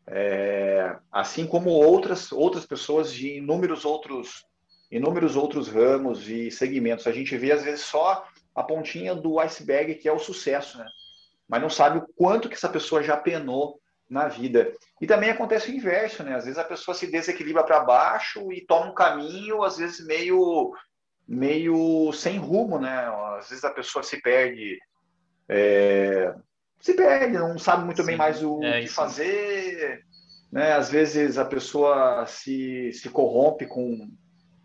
[0.07, 4.45] É, assim como outras outras pessoas de inúmeros outros
[4.91, 7.07] inúmeros outros ramos e segmentos.
[7.07, 10.85] A gente vê às vezes só a pontinha do iceberg que é o sucesso, né?
[11.47, 13.79] Mas não sabe o quanto que essa pessoa já penou
[14.09, 14.73] na vida.
[14.99, 16.35] E também acontece o inverso, né?
[16.35, 20.73] Às vezes a pessoa se desequilibra para baixo e toma um caminho, às vezes meio
[21.25, 23.07] meio sem rumo, né?
[23.37, 24.77] Às vezes a pessoa se perde,
[25.47, 26.33] é,
[26.81, 28.95] se perde, não sabe muito Sim, bem mais o é que isso.
[28.95, 30.03] fazer,
[30.51, 30.73] né?
[30.73, 34.11] Às vezes a pessoa se, se corrompe com,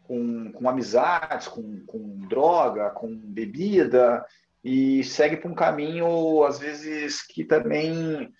[0.03, 4.25] com, com amizades, com, com droga, com bebida
[4.64, 8.33] e segue para um caminho às vezes que também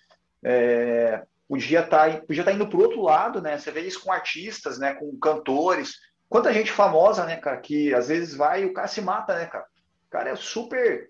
[0.43, 3.57] é, podia estar tá, podia tá indo para o outro lado, né?
[3.57, 4.93] Você vê isso com artistas, né?
[4.95, 5.95] Com cantores.
[6.27, 9.45] Quanta gente famosa, né, cara, que às vezes vai e o cara se mata, né,
[9.45, 9.65] cara?
[10.07, 11.09] O cara é super,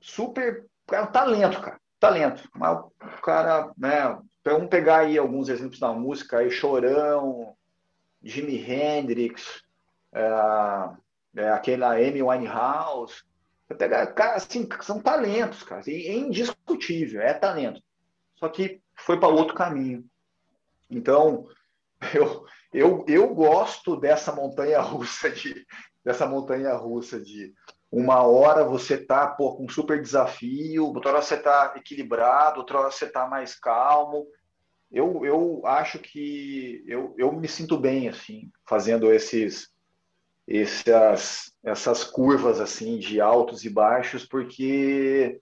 [0.00, 2.48] super, é um talento, cara, talento.
[2.54, 7.54] Mas o cara, né, vamos pegar aí alguns exemplos da música aí, Chorão,
[8.22, 9.62] Jimi Hendrix,
[10.12, 10.30] é,
[11.36, 13.22] é, aquela Amy Winehouse.
[13.66, 17.82] Você pega, cara, assim, são talentos, cara, é indiscutível, é talento
[18.38, 20.04] só que foi para outro caminho.
[20.88, 21.46] Então,
[22.14, 25.66] eu, eu, eu gosto dessa montanha russa de
[26.04, 27.52] dessa montanha russa de
[27.90, 32.80] uma hora você tá pô, com um super desafio, outra hora você tá equilibrado, outra
[32.80, 34.26] hora você tá mais calmo.
[34.90, 39.68] Eu, eu acho que eu, eu me sinto bem assim, fazendo esses
[40.46, 45.40] essas essas curvas assim de altos e baixos, porque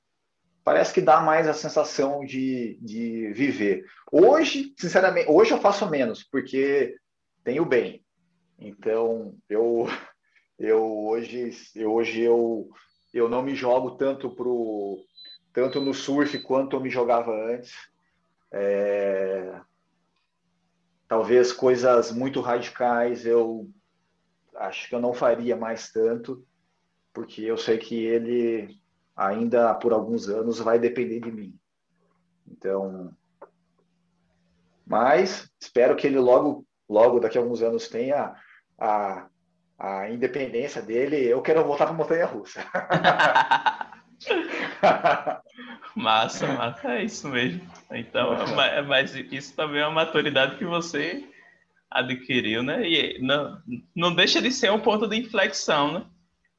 [0.64, 3.84] parece que dá mais a sensação de, de viver.
[4.10, 6.96] Hoje, sinceramente, hoje eu faço menos, porque
[7.44, 8.04] tenho bem.
[8.58, 9.86] Então, eu,
[10.58, 12.68] eu hoje, eu, hoje eu,
[13.12, 15.04] eu não me jogo tanto pro
[15.52, 17.72] tanto no surf quanto eu me jogava antes.
[18.52, 19.58] É,
[21.08, 23.70] talvez coisas muito radicais eu
[24.54, 26.46] acho que eu não faria mais tanto,
[27.12, 28.78] porque eu sei que ele
[29.16, 31.58] ainda por alguns anos vai depender de mim.
[32.46, 33.14] Então,
[34.86, 38.34] mas espero que ele logo, logo daqui a alguns anos tenha
[38.78, 39.28] a,
[39.78, 41.16] a independência dele.
[41.16, 42.64] Eu quero voltar para montanha russa.
[45.94, 47.60] massa, massa, é isso mesmo.
[47.90, 48.34] Então,
[48.86, 51.28] mas isso também é uma maturidade que você
[51.90, 52.88] adquiriu, né?
[52.88, 53.60] E não,
[53.94, 56.06] não deixa de ser um ponto de inflexão, né?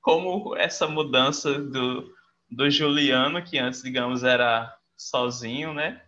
[0.01, 2.13] Como essa mudança do,
[2.49, 6.01] do Juliano, que antes, digamos, era sozinho, né?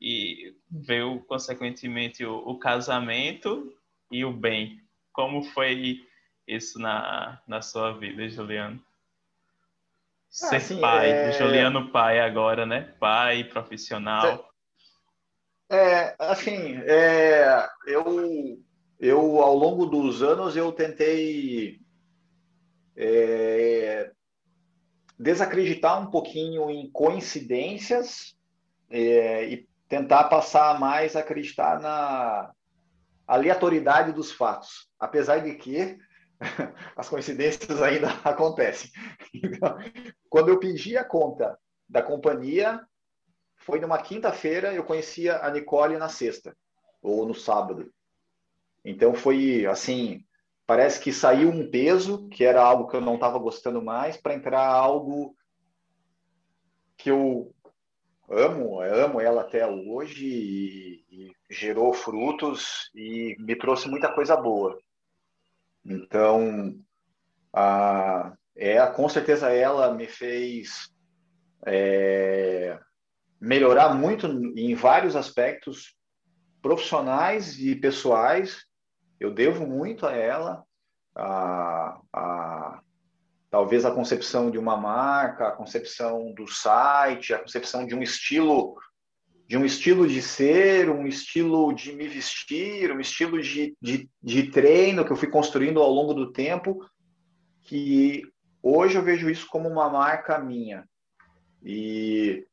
[0.00, 3.72] E veio, consequentemente, o, o casamento
[4.10, 4.80] e o bem.
[5.12, 6.00] Como foi
[6.54, 8.80] isso na, na sua vida, Juliano?
[10.28, 11.32] Ser ah, assim, pai, é...
[11.32, 12.94] Juliano pai agora, né?
[13.00, 14.48] Pai, profissional.
[15.68, 18.60] É, assim, é, eu,
[18.98, 21.80] eu ao longo dos anos eu tentei
[22.96, 24.10] é,
[25.18, 28.36] desacreditar um pouquinho em coincidências
[28.88, 32.52] é, e tentar passar mais a acreditar na
[33.26, 35.98] aleatoriedade dos fatos, apesar de que
[36.96, 38.90] as coincidências ainda acontecem.
[39.34, 39.76] Então,
[40.28, 42.80] quando eu pedi a conta da companhia,
[43.56, 46.56] foi numa quinta-feira, eu conhecia a Nicole na sexta,
[47.02, 47.92] ou no sábado.
[48.84, 50.24] Então foi assim,
[50.66, 54.34] parece que saiu um peso, que era algo que eu não estava gostando mais, para
[54.34, 55.36] entrar algo
[56.96, 57.54] que eu
[58.28, 64.36] amo, eu amo ela até hoje e, e gerou frutos e me trouxe muita coisa
[64.36, 64.78] boa.
[65.84, 66.74] Então,
[67.52, 70.90] a, é, com certeza ela me fez
[71.66, 72.78] é,
[73.40, 75.96] melhorar muito em vários aspectos
[76.60, 78.64] profissionais e pessoais.
[79.18, 80.64] Eu devo muito a ela,
[81.14, 82.80] a, a,
[83.50, 88.76] talvez a concepção de uma marca, a concepção do site, a concepção de um estilo
[89.50, 94.44] de um estilo de ser, um estilo de me vestir, um estilo de, de, de
[94.44, 96.88] treino que eu fui construindo ao longo do tempo,
[97.62, 98.22] que
[98.62, 100.88] hoje eu vejo isso como uma marca minha.
[101.64, 102.46] E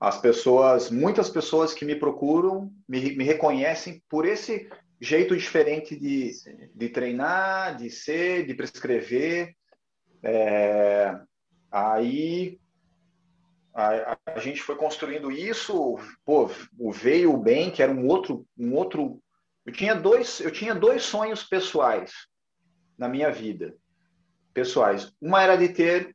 [0.00, 4.68] as pessoas, muitas pessoas que me procuram, me, me reconhecem por esse
[5.00, 6.32] jeito diferente de,
[6.74, 9.54] de treinar, de ser, de prescrever.
[10.20, 11.16] É,
[11.70, 12.58] aí
[13.74, 16.48] a, a, gente foi construindo isso, pô,
[16.78, 19.20] o veio o bem, que era um outro, um outro.
[19.66, 22.12] Eu tinha dois, eu tinha dois sonhos pessoais
[22.96, 23.76] na minha vida,
[24.52, 25.12] pessoais.
[25.20, 26.14] Uma era de ter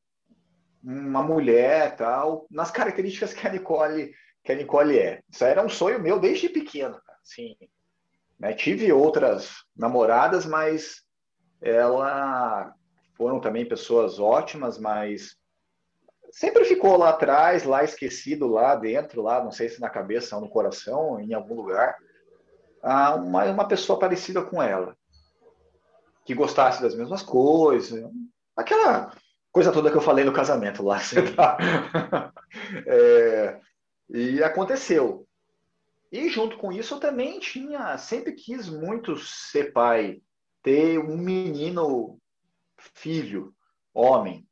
[0.82, 5.22] uma mulher, tal, nas características que a Nicole, que a Nicole é.
[5.30, 7.58] Isso era um sonho meu desde pequeno, sim.
[8.40, 8.54] Né?
[8.54, 11.04] Tive outras namoradas, mas
[11.62, 12.74] ela
[13.16, 15.36] foram também pessoas ótimas, mas
[16.32, 20.42] sempre ficou lá atrás, lá esquecido, lá dentro, lá, não sei se na cabeça ou
[20.42, 21.98] no coração, em algum lugar,
[22.82, 24.96] ah, uma, uma pessoa parecida com ela,
[26.26, 28.04] que gostasse das mesmas coisas,
[28.56, 29.12] aquela
[29.52, 31.00] coisa toda que eu falei no casamento lá.
[31.36, 32.34] Tá?
[32.88, 33.60] é,
[34.10, 35.28] e aconteceu.
[36.12, 40.22] E junto com isso eu também tinha, sempre quis muito ser pai,
[40.64, 42.20] ter um menino
[42.96, 43.54] filho,
[43.94, 44.49] homem.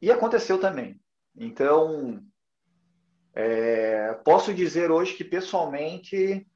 [0.00, 1.00] E aconteceu também.
[1.36, 2.22] Então,
[3.34, 6.46] é, posso dizer hoje que pessoalmente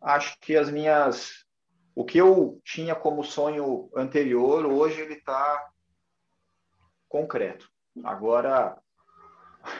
[0.00, 1.44] acho que as minhas,
[1.94, 5.68] o que eu tinha como sonho anterior, hoje ele está
[7.08, 7.68] concreto.
[8.04, 8.76] Agora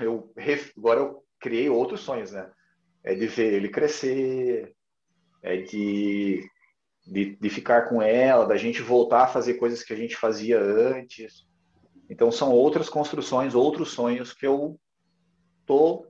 [0.01, 0.33] eu
[0.77, 2.51] agora eu criei outros sonhos, né?
[3.05, 4.75] É de ver ele crescer,
[5.43, 6.49] é de,
[7.07, 10.61] de, de ficar com ela, da gente voltar a fazer coisas que a gente fazia
[10.61, 11.46] antes.
[12.09, 14.79] Então são outras construções, outros sonhos que eu
[15.65, 16.07] tô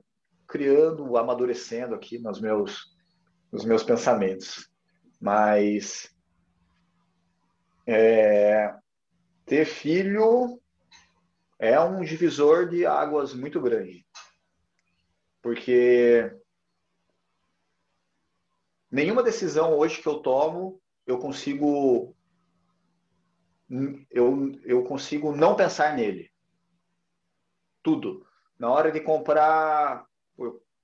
[0.47, 2.95] criando, amadurecendo aqui nos meus
[3.51, 4.69] nos meus pensamentos.
[5.19, 6.13] Mas
[7.87, 8.75] é,
[9.45, 10.61] ter filho
[11.57, 14.05] é um divisor de águas muito grande.
[15.41, 16.29] Porque
[18.91, 22.16] nenhuma decisão hoje que eu tomo eu consigo
[24.11, 26.31] eu, eu consigo não pensar nele.
[27.83, 28.25] Tudo.
[28.57, 30.05] Na hora de comprar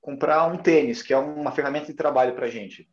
[0.04, 2.90] comprar um tênis, que é uma ferramenta de trabalho para gente.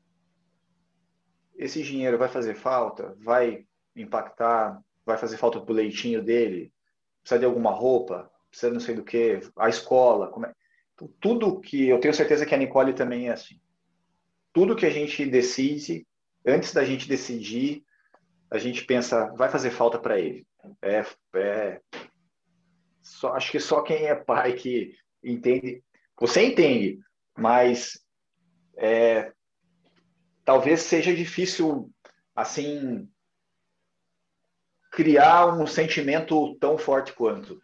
[1.57, 3.17] Esse dinheiro vai fazer falta?
[3.19, 3.67] Vai
[3.97, 4.81] impactar?
[5.05, 6.73] Vai fazer falta pro leitinho dele?
[7.21, 8.31] Precisa de alguma roupa?
[8.49, 9.41] Precisa não sei do que?
[9.57, 10.33] A escola?
[10.47, 10.55] É...
[10.95, 13.61] Então, tudo que eu tenho certeza que a Nicole também é assim.
[14.53, 16.07] Tudo que a gente decide,
[16.47, 17.85] antes da gente decidir,
[18.51, 20.47] a gente pensa, vai fazer falta para ele.
[20.83, 21.81] É, é
[23.03, 25.83] só, acho que só quem é pai que entende.
[26.19, 26.99] Você entende,
[27.37, 28.05] mas
[28.77, 29.33] é,
[30.45, 31.91] talvez seja difícil
[32.35, 33.09] assim
[34.93, 37.61] criar um sentimento tão forte quanto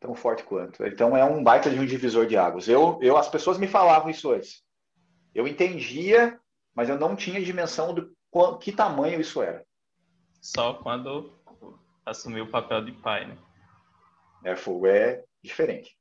[0.00, 0.86] tão forte quanto.
[0.86, 2.68] Então é um baita de um divisor de águas.
[2.68, 4.62] Eu, eu as pessoas me falavam isso antes.
[5.34, 6.38] Eu entendia
[6.78, 8.16] mas eu não tinha dimensão do
[8.60, 9.64] que tamanho isso era.
[10.40, 11.32] Só quando
[12.04, 13.36] assumiu o papel de pai, né?
[14.44, 15.96] É, fogo é diferente.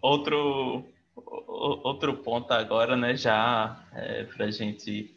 [0.00, 0.84] Outro,
[1.16, 5.16] outro ponto agora, né, já é, para a gente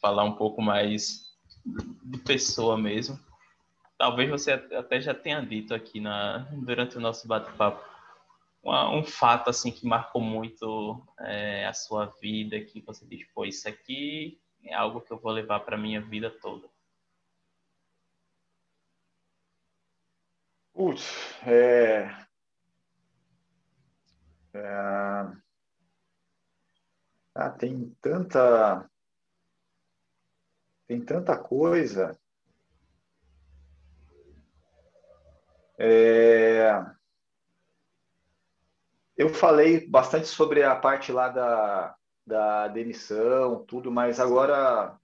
[0.00, 1.34] falar um pouco mais
[2.04, 3.18] de pessoa mesmo.
[3.98, 7.93] Talvez você até já tenha dito aqui na, durante o nosso bate-papo
[8.64, 13.68] um fato assim que marcou muito é, a sua vida, que você diz, pô, isso
[13.68, 16.68] aqui é algo que eu vou levar para minha vida toda.
[20.72, 21.04] Putz,
[21.46, 22.10] é...
[24.54, 25.44] é...
[27.34, 28.88] Ah, tem tanta
[30.86, 32.18] tem tanta coisa.
[35.78, 36.94] É...
[39.16, 41.94] Eu falei bastante sobre a parte lá da,
[42.26, 44.98] da demissão, tudo, mas agora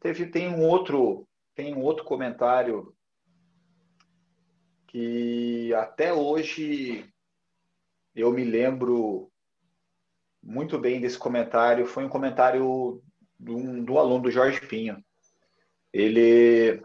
[0.00, 2.94] teve tem um outro tem um outro comentário
[4.86, 7.08] que até hoje
[8.14, 9.30] eu me lembro
[10.42, 11.86] muito bem desse comentário.
[11.86, 13.02] Foi um comentário
[13.38, 15.02] do, do aluno do Jorge Pinho.
[15.92, 16.82] Ele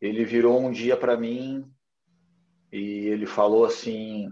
[0.00, 1.68] ele virou um dia para mim
[2.70, 4.30] e ele falou assim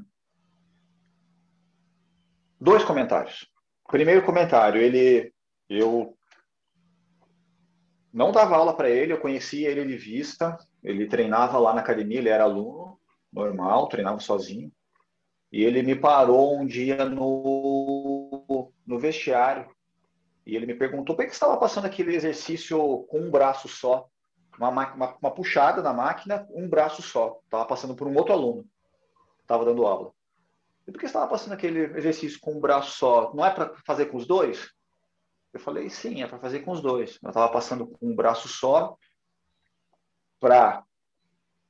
[2.61, 3.47] dois comentários.
[3.89, 5.33] Primeiro comentário, ele
[5.69, 6.17] eu
[8.13, 12.19] não dava aula para ele, eu conhecia ele de vista, ele treinava lá na academia,
[12.19, 12.99] ele era aluno
[13.33, 14.71] normal, treinava sozinho.
[15.51, 19.69] E ele me parou um dia no, no vestiário
[20.47, 24.09] e ele me perguntou por que estava passando aquele exercício com um braço só,
[24.59, 27.41] uma, uma, uma puxada na máquina, um braço só.
[27.45, 28.65] Estava passando por um outro aluno,
[29.41, 30.13] estava dando aula.
[30.87, 33.33] E por que você estava passando aquele exercício com um braço só?
[33.35, 34.71] Não é para fazer com os dois?
[35.53, 37.19] Eu falei, sim, é para fazer com os dois.
[37.23, 38.97] Eu estava passando com um braço só
[40.41, 40.85] para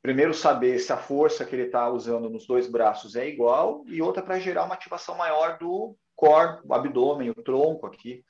[0.03, 4.03] primeiro saber se a força que ele está usando nos dois braços é igual e
[4.03, 8.25] outra para gerar uma ativação maior do core, o abdômen, o tronco aqui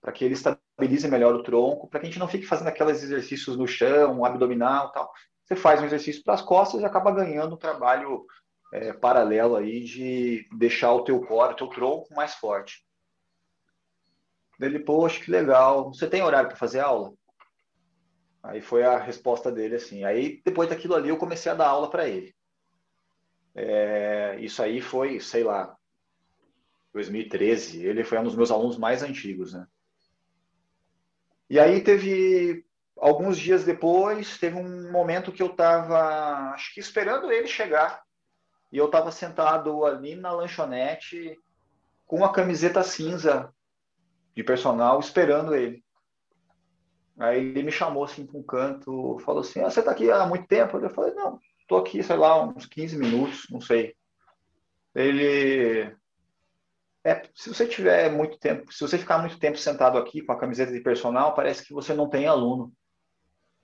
[0.00, 3.02] para que ele estabilize melhor o tronco, para que a gente não fique fazendo aqueles
[3.02, 5.12] exercícios no chão, abdominal tal.
[5.44, 8.24] Você faz um exercício para as costas e acaba ganhando um trabalho
[8.72, 12.84] é, paralelo aí de deixar o teu core, o teu tronco mais forte.
[14.60, 15.92] Ele, poxa, que legal.
[15.92, 17.12] Você tem horário para fazer aula?
[18.42, 20.04] Aí foi a resposta dele assim.
[20.04, 22.34] Aí depois daquilo ali eu comecei a dar aula para ele.
[23.54, 25.76] É, isso aí foi, sei lá,
[26.92, 27.84] 2013.
[27.84, 29.66] Ele foi um dos meus alunos mais antigos, né?
[31.48, 32.64] E aí teve
[32.96, 38.02] alguns dias depois, teve um momento que eu estava, acho que esperando ele chegar.
[38.72, 41.38] E eu estava sentado ali na lanchonete
[42.06, 43.52] com a camiseta cinza
[44.34, 45.84] de personal esperando ele.
[47.18, 50.26] Aí ele me chamou assim para um canto, falou assim: ah, "Você está aqui há
[50.26, 53.94] muito tempo?" Eu falei: "Não, estou aqui, sei lá, uns 15 minutos, não sei".
[54.94, 55.94] Ele
[57.04, 60.38] é, se você tiver muito tempo, se você ficar muito tempo sentado aqui com a
[60.38, 62.72] camiseta de personal, parece que você não tem aluno.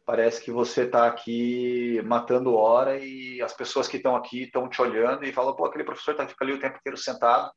[0.07, 4.81] Parece que você está aqui matando hora e as pessoas que estão aqui estão te
[4.81, 7.51] olhando e falam, pô, aquele professor está ali o tempo inteiro sentado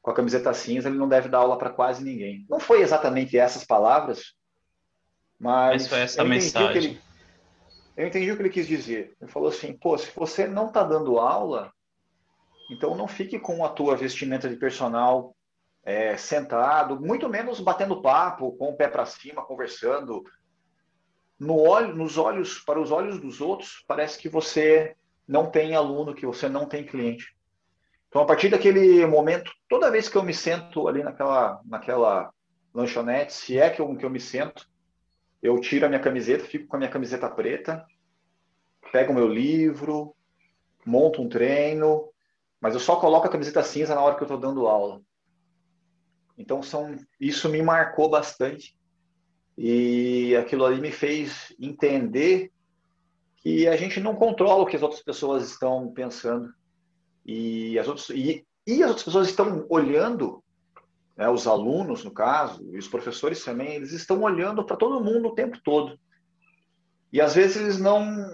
[0.00, 2.46] com a camiseta cinza, ele não deve dar aula para quase ninguém.
[2.48, 4.34] Não foi exatamente essas palavras,
[5.38, 6.76] mas, mas foi essa eu mensagem.
[6.76, 7.00] Ele,
[7.96, 9.16] eu entendi o que ele quis dizer.
[9.20, 11.72] Ele falou assim, pô, se você não está dando aula,
[12.70, 15.36] então não fique com a tua vestimenta de personal
[15.84, 20.22] é, sentado, muito menos batendo papo, com o pé para cima, conversando.
[21.38, 26.14] No olho, nos olhos, para os olhos dos outros, parece que você não tem aluno,
[26.14, 27.36] que você não tem cliente.
[28.08, 32.32] Então, a partir daquele momento, toda vez que eu me sento ali naquela, naquela
[32.72, 34.66] lanchonete, se é que eu, que eu me sento,
[35.42, 37.84] eu tiro a minha camiseta, fico com a minha camiseta preta,
[38.90, 40.16] pego o meu livro,
[40.84, 42.08] monto um treino,
[42.60, 45.00] mas eu só coloco a camiseta cinza na hora que eu estou dando aula.
[46.36, 48.77] Então são, isso me marcou bastante
[49.60, 52.52] e aquilo ali me fez entender
[53.38, 56.54] que a gente não controla o que as outras pessoas estão pensando
[57.26, 60.44] e as outras e, e as outras pessoas estão olhando,
[61.16, 65.30] né, os alunos no caso e os professores também, eles estão olhando para todo mundo
[65.30, 65.98] o tempo todo
[67.12, 68.24] e às vezes eles não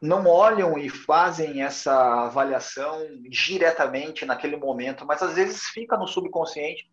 [0.00, 6.90] não olham e fazem essa avaliação diretamente naquele momento, mas às vezes fica no subconsciente.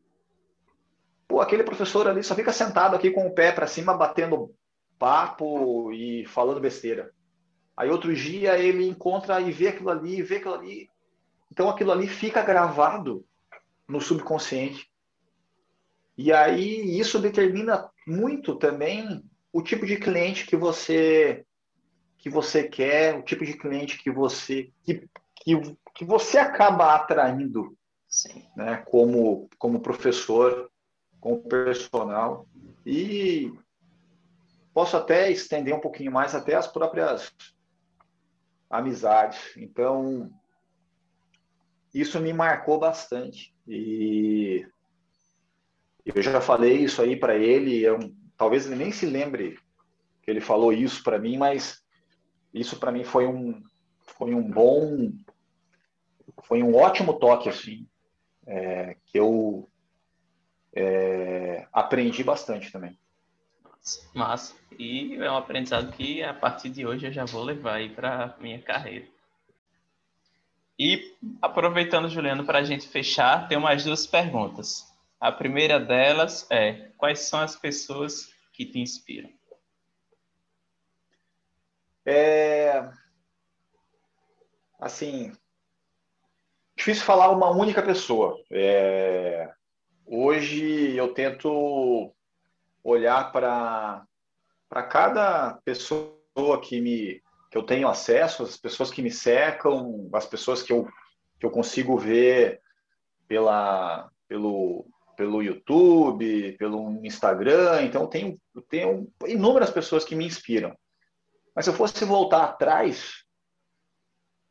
[1.27, 4.53] Pô, aquele professor ali só fica sentado aqui com o pé para cima, batendo
[4.97, 7.11] papo e falando besteira.
[7.75, 10.89] Aí outro dia ele encontra e vê aquilo ali, vê aquilo ali.
[11.51, 13.25] Então aquilo ali fica gravado
[13.87, 14.89] no subconsciente.
[16.17, 19.23] E aí isso determina muito também
[19.53, 21.43] o tipo de cliente que você
[22.17, 25.55] que você quer, o tipo de cliente que você que, que,
[25.93, 27.77] que você acaba atraindo,
[28.09, 28.43] Sim.
[28.55, 30.71] né, como como professor,
[31.19, 32.45] como personal
[32.85, 33.51] e
[34.73, 37.33] posso até estender um pouquinho mais até as próprias
[38.69, 39.55] amizades.
[39.57, 40.31] Então,
[41.93, 43.55] isso me marcou bastante.
[43.67, 44.65] E
[46.05, 47.97] eu já falei isso aí para ele, eu,
[48.37, 49.59] talvez ele nem se lembre
[50.21, 51.81] que ele falou isso para mim, mas
[52.53, 53.61] isso para mim foi um
[53.99, 55.11] foi um bom
[56.43, 57.87] foi um ótimo toque assim
[58.45, 59.69] é, que eu
[60.77, 62.95] é, aprendi bastante também.
[64.13, 64.55] Massa.
[64.77, 68.35] E é um aprendizado que a partir de hoje eu já vou levar aí para
[68.39, 69.07] minha carreira.
[70.77, 74.85] E aproveitando, Juliano, para a gente fechar, tem mais duas perguntas.
[75.19, 79.31] A primeira delas é: quais são as pessoas que te inspiram?
[82.05, 82.87] É.
[84.79, 85.35] Assim.
[86.75, 88.39] Difícil falar uma única pessoa.
[88.51, 89.51] É...
[90.09, 92.13] Hoje eu tento
[92.81, 94.07] olhar para
[94.89, 100.61] cada pessoa que me que eu tenho acesso, as pessoas que me cercam, as pessoas
[100.61, 100.87] que eu,
[101.39, 102.61] que eu consigo ver
[103.27, 104.85] pela, pelo,
[105.15, 107.83] pelo YouTube, pelo Instagram.
[107.83, 110.77] Então, eu tenho, eu tenho inúmeras pessoas que me inspiram.
[111.55, 113.23] Mas se eu fosse voltar atrás,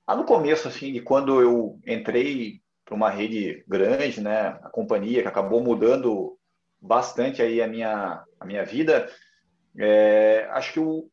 [0.08, 5.20] lá no começo, assim, de quando eu entrei para uma rede grande, né, a companhia
[5.20, 6.38] que acabou mudando
[6.80, 9.10] bastante aí a minha, a minha vida,
[9.76, 11.10] é, acho que o,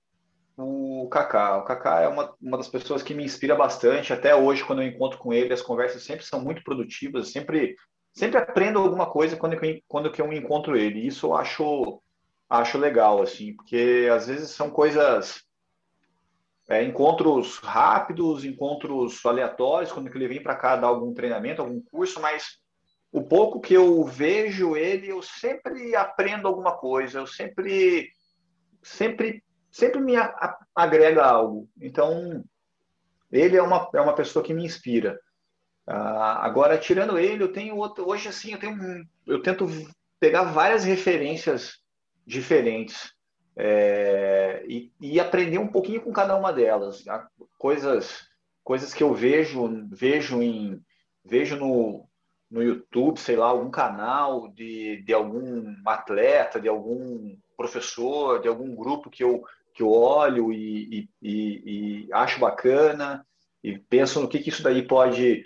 [0.56, 1.58] o Kaká.
[1.58, 4.14] O Kaká é uma, uma das pessoas que me inspira bastante.
[4.14, 7.32] Até hoje, quando eu encontro com ele, as conversas sempre são muito produtivas.
[7.32, 7.76] Sempre,
[8.14, 11.06] sempre aprendo alguma coisa quando eu, quando eu encontro ele.
[11.06, 12.02] Isso eu acho,
[12.50, 15.42] acho legal, assim, porque às vezes são coisas...
[16.74, 22.20] É, encontros rápidos, encontros aleatórios, quando ele vem para cá dar algum treinamento, algum curso,
[22.20, 22.58] mas
[23.12, 28.10] o pouco que eu vejo ele, eu sempre aprendo alguma coisa, eu sempre
[28.82, 30.14] sempre sempre me
[30.76, 31.70] agrega algo.
[31.80, 32.44] Então,
[33.32, 35.20] ele é uma, é uma pessoa que me inspira.
[35.86, 38.08] Ah, agora, tirando ele, eu tenho outro.
[38.10, 39.06] Hoje, assim, eu tenho.
[39.28, 39.68] Eu tento
[40.20, 41.78] pegar várias referências
[42.26, 43.13] diferentes
[43.56, 47.04] é, e, e, aprender um pouquinho com cada uma delas.
[47.04, 47.28] Tá?
[47.58, 48.28] Coisas,
[48.64, 50.82] coisas que eu vejo, vejo em,
[51.24, 52.08] vejo no,
[52.50, 58.76] no YouTube, sei lá, algum canal de, de algum atleta, de algum professor, de algum
[58.76, 59.44] grupo que eu
[59.74, 63.26] que eu olho e, e, e acho bacana
[63.64, 65.44] e penso no que, que isso daí pode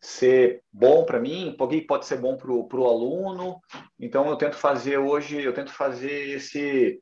[0.00, 3.60] ser bom para mim, que pode ser bom para o aluno.
[3.98, 7.00] Então eu tento fazer hoje, eu tento fazer esse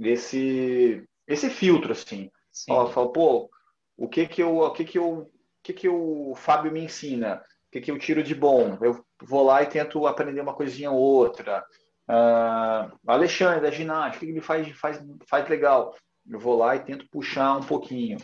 [0.00, 2.30] esse esse filtro assim.
[2.68, 3.50] Ó, eu falo, pô,
[3.96, 5.30] o que que eu o que que eu o
[5.62, 7.42] que que o Fábio me ensina?
[7.68, 8.78] O que que eu tiro de bom?
[8.80, 11.64] Eu vou lá e tento aprender uma coisinha ou outra.
[12.08, 15.94] Uh, Alexandre, da ginástica, o que ele faz, faz, faz legal?
[16.28, 18.18] Eu vou lá e tento puxar um pouquinho.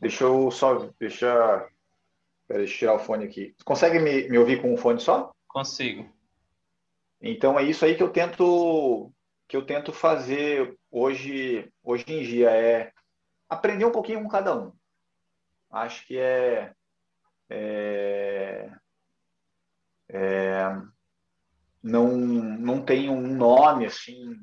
[0.00, 0.88] Deixa eu só.
[0.98, 1.68] Deixa.
[2.48, 3.54] Pera, deixa eu tirar o fone aqui.
[3.64, 5.32] Consegue me, me ouvir com um fone só?
[5.46, 6.10] Consigo.
[7.20, 9.12] Então é isso aí que eu tento
[9.50, 12.92] que eu tento fazer hoje hoje em dia é
[13.48, 14.72] aprender um pouquinho com cada um.
[15.68, 16.72] Acho que é,
[17.48, 18.70] é,
[20.08, 20.62] é
[21.82, 24.40] não, não tem um nome assim,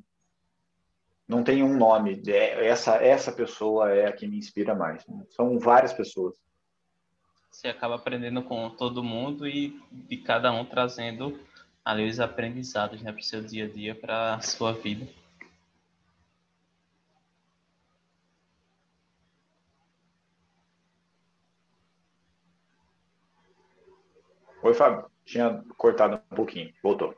[1.25, 2.21] não tem um nome.
[2.27, 5.05] É, essa, essa pessoa é a que me inspira mais.
[5.29, 6.35] São várias pessoas.
[7.49, 11.39] Você acaba aprendendo com todo mundo e de cada um trazendo
[11.88, 15.07] ali os aprendizados né, para o seu dia a dia, para a sua vida.
[24.61, 25.09] Oi, Fábio.
[25.23, 26.73] Tinha cortado um pouquinho.
[26.84, 27.15] Voltou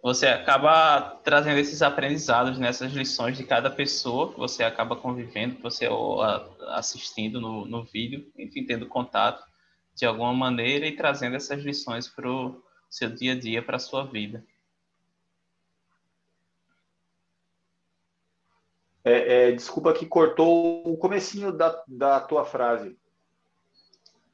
[0.00, 5.62] você acaba trazendo esses aprendizados nessas lições de cada pessoa que você acaba convivendo, que
[5.62, 5.88] você
[6.68, 9.44] assistindo no, no vídeo, enfim, tendo contato
[9.94, 13.80] de alguma maneira e trazendo essas lições para o seu dia a dia, para a
[13.80, 14.44] sua vida.
[19.04, 22.96] É, é, desculpa que cortou o comecinho da, da tua frase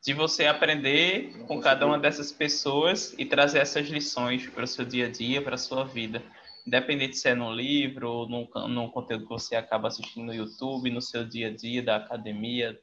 [0.04, 4.84] de você aprender com cada uma dessas pessoas e trazer essas lições para o seu
[4.84, 6.22] dia a dia, para a sua vida.
[6.66, 10.90] Independente se é num livro ou num, num conteúdo que você acaba assistindo no YouTube,
[10.90, 12.78] no seu dia a dia, da academia,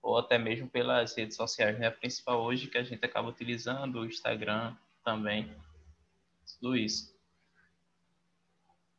[0.00, 1.88] ou até mesmo pelas redes sociais, né?
[1.88, 5.54] A principal hoje que a gente acaba utilizando, o Instagram, também.
[6.60, 7.14] Tudo isso.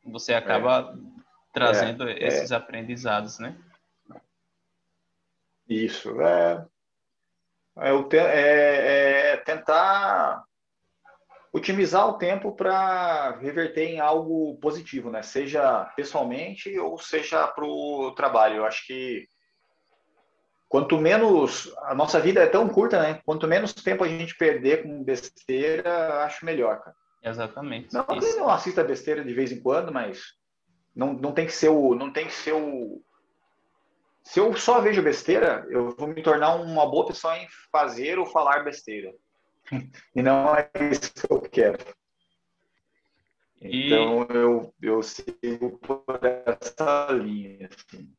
[0.04, 1.22] Você acaba é.
[1.52, 2.56] trazendo é, esses é.
[2.56, 3.56] aprendizados, né?
[5.68, 6.20] Isso.
[6.20, 6.66] É,
[7.76, 10.44] é, é, é tentar
[11.52, 15.22] otimizar o tempo para reverter em algo positivo, né?
[15.22, 18.56] Seja pessoalmente ou seja para o trabalho.
[18.56, 19.28] Eu acho que
[20.72, 23.20] quanto menos a nossa vida é tão curta, né?
[23.26, 26.96] Quanto menos tempo a gente perder com besteira, acho melhor, cara.
[27.22, 27.92] Exatamente.
[27.92, 30.32] Não, não assista besteira de vez em quando, mas
[30.96, 33.02] não, não tem que ser o não tem que ser o
[34.22, 38.24] se eu só vejo besteira, eu vou me tornar uma boa pessoa em fazer ou
[38.24, 39.12] falar besteira.
[40.16, 41.84] E não é isso que eu quero.
[43.60, 44.34] Então e...
[44.34, 47.68] eu, eu sigo por essa linha.
[47.68, 48.10] Assim.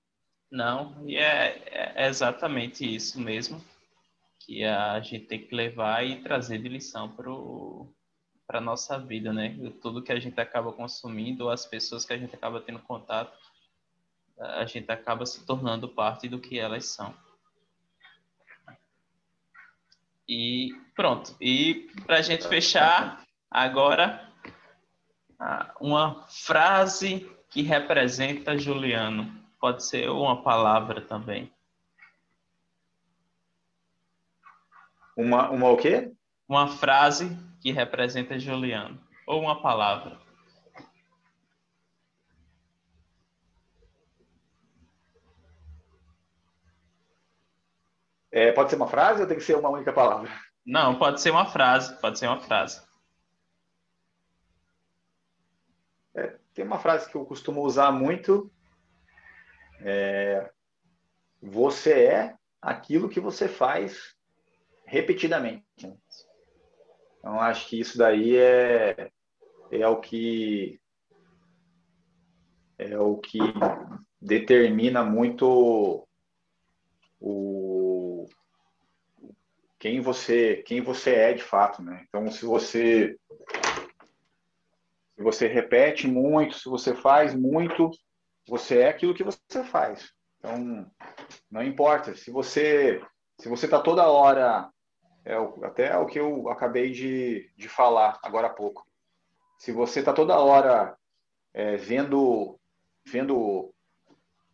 [0.54, 3.60] Não, e é, é, exatamente isso mesmo
[4.38, 9.58] que a gente tem que levar e trazer de lição para a nossa vida, né?
[9.82, 13.36] Tudo que a gente acaba consumindo, as pessoas que a gente acaba tendo contato,
[14.38, 17.16] a gente acaba se tornando parte do que elas são.
[20.30, 21.36] E pronto.
[21.42, 24.32] E para a gente fechar, agora,
[25.82, 29.43] uma frase que representa Juliano.
[29.64, 31.50] Pode ser uma palavra também.
[35.16, 36.12] Uma, uma o quê?
[36.46, 37.30] Uma frase
[37.62, 39.02] que representa Juliano.
[39.26, 40.20] Ou uma palavra.
[48.30, 50.30] É, pode ser uma frase ou tem que ser uma única palavra?
[50.66, 51.98] Não, pode ser uma frase.
[52.02, 52.86] Pode ser uma frase.
[56.14, 58.52] É, tem uma frase que eu costumo usar muito.
[59.80, 60.50] É,
[61.42, 64.16] você é aquilo que você faz
[64.86, 65.66] repetidamente.
[67.20, 69.10] Então, acho que isso daí é,
[69.72, 70.80] é o que
[72.78, 73.40] é o que
[74.22, 76.08] determina muito
[77.20, 78.26] o
[79.80, 82.06] quem você quem você é de fato, né?
[82.08, 83.18] Então, se você
[85.16, 87.90] se você repete muito, se você faz muito,
[88.48, 90.12] você é aquilo que você faz.
[90.40, 90.92] Então,
[91.50, 93.02] não importa se você
[93.40, 94.70] se você está toda hora
[95.26, 98.86] é até o que eu acabei de, de falar agora há pouco.
[99.58, 100.98] Se você está toda hora
[101.54, 102.60] é, vendo
[103.06, 103.74] vendo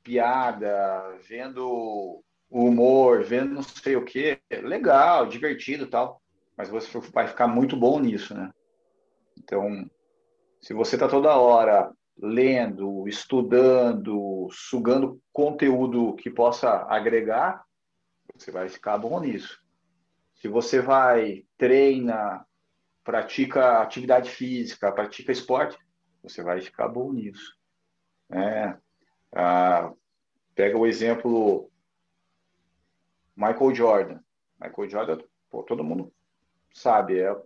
[0.04, 6.22] piada, vendo humor, vendo não sei o que, legal, divertido tal,
[6.58, 8.52] mas você vai ficar muito bom nisso, né?
[9.38, 9.90] Então,
[10.62, 11.92] se você está toda hora
[12.22, 17.64] lendo, estudando, sugando conteúdo que possa agregar,
[18.36, 19.60] você vai ficar bom nisso.
[20.36, 22.46] Se você vai, treina,
[23.04, 25.78] pratica atividade física, pratica esporte,
[26.22, 27.58] você vai ficar bom nisso.
[28.32, 28.78] É,
[29.34, 29.92] ah,
[30.54, 31.72] pega o exemplo
[33.36, 34.20] Michael Jordan.
[34.60, 35.18] Michael Jordan,
[35.50, 36.14] pô, todo mundo
[36.74, 37.44] sabe, é o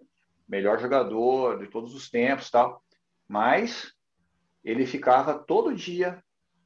[0.48, 2.84] melhor jogador de todos os tempos, tal.
[3.28, 3.93] Mas
[4.64, 6.24] ele ficava todo dia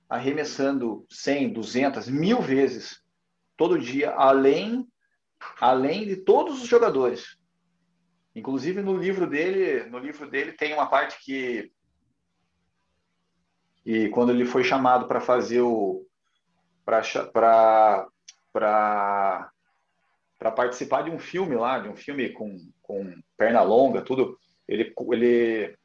[0.09, 3.01] arremessando 100, 200, mil vezes
[3.57, 4.87] todo dia, além
[5.59, 7.37] além de todos os jogadores.
[8.35, 11.71] Inclusive no livro dele, no livro dele tem uma parte que
[13.85, 16.05] e quando ele foi chamado para fazer o
[16.85, 17.01] para
[18.51, 19.51] para
[20.37, 24.37] para participar de um filme lá, de um filme com, com perna longa, tudo.
[24.67, 25.75] Ele, ele,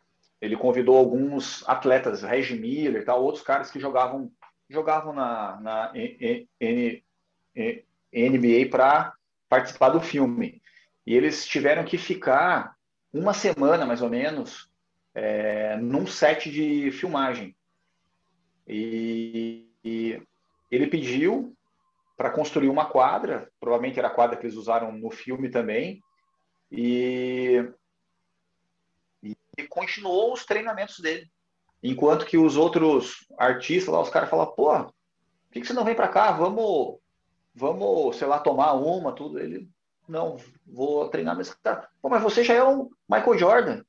[0.43, 4.31] ele convidou alguns atletas, Reggie Miller e tal, outros caras que jogavam
[4.69, 5.93] jogavam na, na
[8.12, 9.14] NBA para
[9.48, 10.60] participar do filme.
[11.06, 12.74] E eles tiveram que ficar
[13.12, 14.69] uma semana, mais ou menos,
[15.14, 17.55] é, num set de filmagem.
[18.66, 20.20] E, e
[20.70, 21.55] ele pediu
[22.16, 26.02] para construir uma quadra, provavelmente era a quadra que eles usaram no filme também,
[26.70, 27.69] e,
[29.57, 31.31] e continuou os treinamentos dele.
[31.83, 34.93] Enquanto que os outros artistas lá, os caras falavam, pô, por
[35.53, 36.31] que, que você não vem para cá?
[36.33, 36.99] Vamos,
[37.55, 39.39] vamos, sei lá, tomar uma, tudo.
[39.39, 39.69] Ele,
[40.09, 41.89] não, vou treinar nesse cara.
[42.01, 43.83] Pô, mas você já é o Michael Jordan.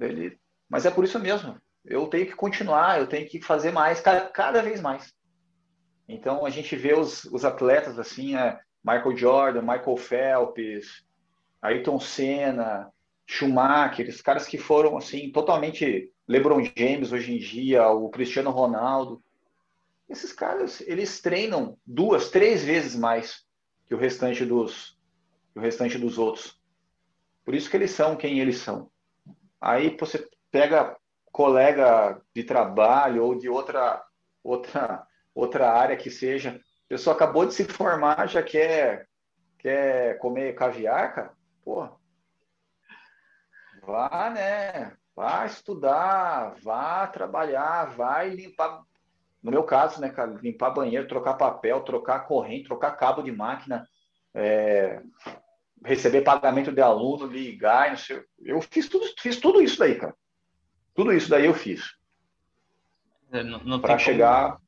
[0.00, 0.38] Ele,
[0.68, 1.60] mas é por isso mesmo.
[1.84, 5.14] Eu tenho que continuar, eu tenho que fazer mais, cada, cada vez mais.
[6.08, 11.04] Então a gente vê os, os atletas assim, é Michael Jordan, Michael Phelps,
[11.60, 12.92] Ayrton Senna,
[13.26, 19.22] Schumacher, esses caras que foram assim totalmente LeBron James hoje em dia, o Cristiano Ronaldo.
[20.08, 23.44] Esses caras, eles treinam duas, três vezes mais
[23.86, 24.96] que o restante dos
[25.54, 26.60] o restante dos outros.
[27.44, 28.90] Por isso que eles são quem eles são.
[29.60, 30.96] Aí você pega
[31.32, 34.04] colega de trabalho ou de outra
[34.42, 39.08] outra outra área que seja, a pessoa acabou de se formar, já quer
[39.58, 41.34] quer comer caviar, cara?
[41.64, 41.88] Pô.
[43.86, 44.96] Vá, né?
[45.14, 48.82] Vá estudar, vá trabalhar, vai limpar.
[49.42, 53.88] No meu caso, né, cara, limpar banheiro, trocar papel, trocar corrente, trocar cabo de máquina,
[54.34, 55.00] é,
[55.84, 58.22] receber pagamento de aluno, ligar, não sei.
[58.40, 60.14] Eu fiz tudo, fiz tudo isso daí, cara.
[60.92, 61.94] Tudo isso daí eu fiz.
[63.30, 63.42] É,
[63.78, 64.52] Para chegar.
[64.52, 64.66] Como,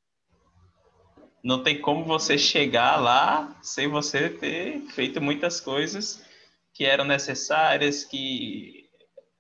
[1.43, 6.25] não tem como você chegar lá sem você ter feito muitas coisas
[6.73, 8.88] que eram necessárias, que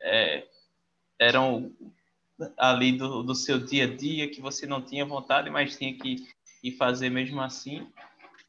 [0.01, 0.47] é,
[1.19, 1.73] eram
[2.57, 6.27] ali do, do seu dia a dia, que você não tinha vontade, mas tinha que
[6.63, 7.87] ir fazer mesmo assim.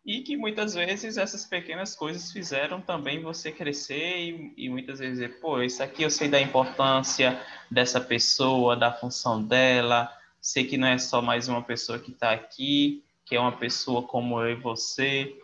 [0.06, 5.20] E que muitas vezes essas pequenas coisas fizeram também você crescer e, e, muitas vezes
[5.20, 7.40] dizer, pô, isso aqui eu sei da importância
[7.70, 10.12] dessa pessoa, da função dela,
[10.42, 14.02] sei que não é só mais uma pessoa que está aqui, que é uma pessoa
[14.02, 15.36] como eu e você,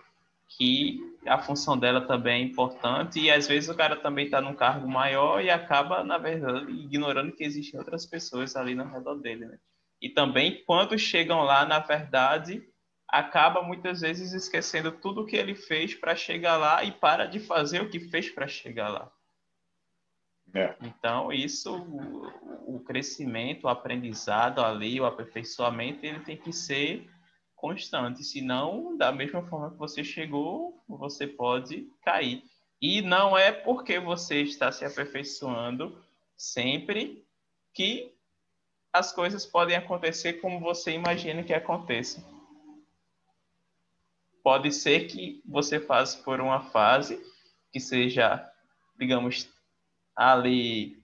[0.57, 4.53] que a função dela também é importante e às vezes o cara também está num
[4.53, 9.45] cargo maior e acaba, na verdade, ignorando que existem outras pessoas ali no redor dele,
[9.45, 9.57] né?
[10.01, 12.61] E também, quando chegam lá, na verdade,
[13.07, 17.39] acaba muitas vezes esquecendo tudo o que ele fez para chegar lá e para de
[17.39, 19.11] fazer o que fez para chegar lá.
[20.53, 20.75] É.
[20.81, 27.09] Então, isso, o, o, crescimento, o aprendizado ali, o aperfeiçoamento, ele tem que ser
[27.67, 32.43] constante, senão, da mesma forma que você chegou, você pode cair.
[32.81, 35.97] E não é porque você está se aperfeiçoando
[36.37, 37.25] sempre
[37.73, 38.13] que
[38.93, 42.23] as coisas podem acontecer como você imagina que aconteça
[44.45, 47.19] pode ser que você faça por uma fase
[47.71, 48.47] que seja,
[48.95, 49.49] digamos,
[50.15, 51.03] ali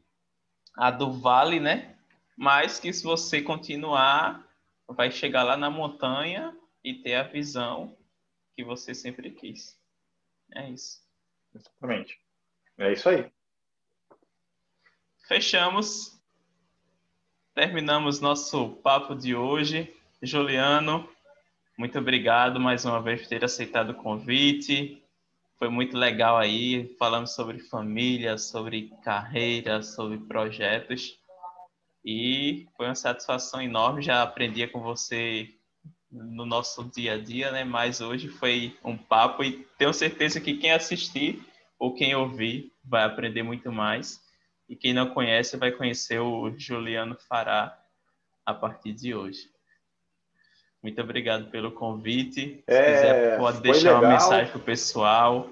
[0.77, 1.95] a do vale, né?
[2.37, 4.47] Mas que se você continuar,
[4.93, 7.97] vai chegar lá na montanha e ter a visão
[8.55, 9.79] que você sempre quis.
[10.53, 11.01] É isso.
[11.53, 12.19] Exatamente.
[12.77, 13.31] É isso aí.
[15.27, 16.19] Fechamos.
[17.53, 19.93] Terminamos nosso papo de hoje.
[20.21, 21.09] Juliano,
[21.77, 25.01] muito obrigado mais uma vez por ter aceitado o convite.
[25.57, 31.20] Foi muito legal aí, falando sobre família, sobre carreira, sobre projetos.
[32.03, 34.01] E foi uma satisfação enorme.
[34.01, 35.49] Já aprendi com você
[36.11, 37.63] no nosso dia a dia, né?
[37.63, 41.41] Mas hoje foi um papo e tenho certeza que quem assistir
[41.79, 44.21] ou quem ouvir vai aprender muito mais.
[44.67, 47.77] E quem não conhece vai conhecer o Juliano Fará
[48.45, 49.49] a partir de hoje.
[50.81, 52.63] Muito obrigado pelo convite.
[52.67, 54.01] Se é, quiser, pode deixar legal.
[54.01, 55.49] uma mensagem para o pessoal.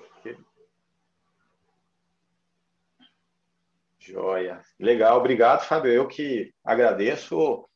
[4.09, 4.61] Joia.
[4.79, 5.91] Legal, obrigado, Fábio.
[5.91, 7.67] Eu que agradeço.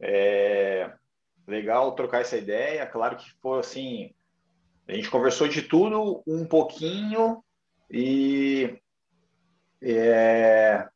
[0.00, 0.90] É
[1.46, 2.86] legal trocar essa ideia.
[2.86, 4.14] Claro que foi assim,
[4.88, 7.42] a gente conversou de tudo um pouquinho
[7.90, 8.78] e
[9.80, 10.88] é,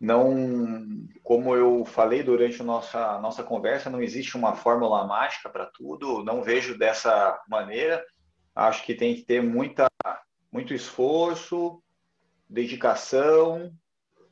[0.00, 5.66] não, como eu falei durante a nossa, nossa conversa, não existe uma fórmula mágica para
[5.66, 8.04] tudo, não vejo dessa maneira.
[8.54, 9.86] Acho que tem que ter muita,
[10.50, 11.82] muito esforço,
[12.48, 13.70] dedicação,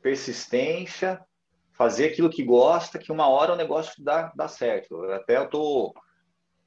[0.04, 1.18] persistência,
[1.72, 5.02] fazer aquilo que gosta, que uma hora o negócio dá, dá certo.
[5.04, 5.94] Até eu estou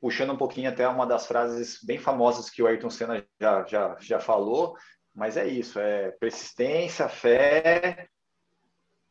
[0.01, 3.95] puxando um pouquinho até uma das frases bem famosas que o Ayrton Senna já, já,
[3.99, 4.75] já falou,
[5.13, 8.07] mas é isso, é persistência, fé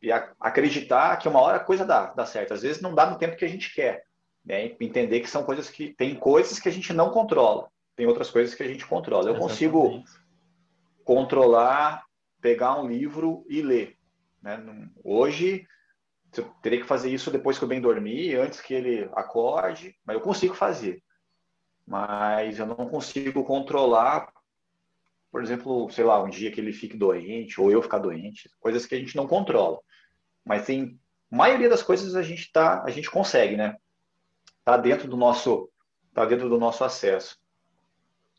[0.01, 2.53] e a, acreditar que uma hora a coisa dá, dá certo.
[2.53, 4.03] Às vezes não dá no tempo que a gente quer.
[4.45, 4.75] Né?
[4.81, 8.53] Entender que são coisas que tem coisas que a gente não controla, tem outras coisas
[8.53, 9.29] que a gente controla.
[9.29, 9.51] Eu Exatamente.
[9.51, 10.03] consigo
[11.05, 12.03] controlar,
[12.41, 13.96] pegar um livro e ler.
[14.55, 14.89] Né?
[15.03, 15.67] Hoje
[16.37, 20.15] eu teria que fazer isso depois que eu bem dormir, antes que ele acorde, mas
[20.15, 21.03] eu consigo fazer.
[21.85, 24.31] Mas eu não consigo controlar
[25.31, 28.85] por exemplo, sei lá, um dia que ele fique doente ou eu ficar doente, coisas
[28.85, 29.79] que a gente não controla.
[30.43, 30.99] Mas tem
[31.29, 33.75] maioria das coisas a gente tá, a gente consegue, né?
[34.63, 35.69] Tá dentro do nosso,
[36.13, 37.37] tá dentro do nosso acesso.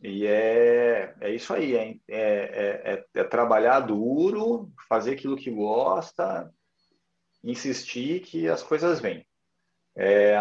[0.01, 6.53] E é, é isso aí, é, é, é, é trabalhar duro, fazer aquilo que gosta,
[7.43, 9.27] insistir que as coisas vêm.
[9.97, 10.37] É,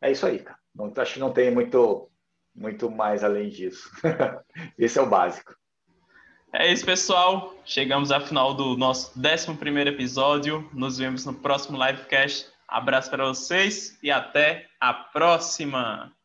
[0.00, 0.58] é isso aí, cara.
[0.74, 2.10] Não, acho que não tem muito
[2.54, 3.88] muito mais além disso.
[4.76, 5.54] Esse é o básico.
[6.52, 7.54] É isso, pessoal.
[7.64, 10.68] Chegamos ao final do nosso 11 episódio.
[10.72, 12.50] Nos vemos no próximo livecast.
[12.66, 16.17] Abraço para vocês e até a próxima!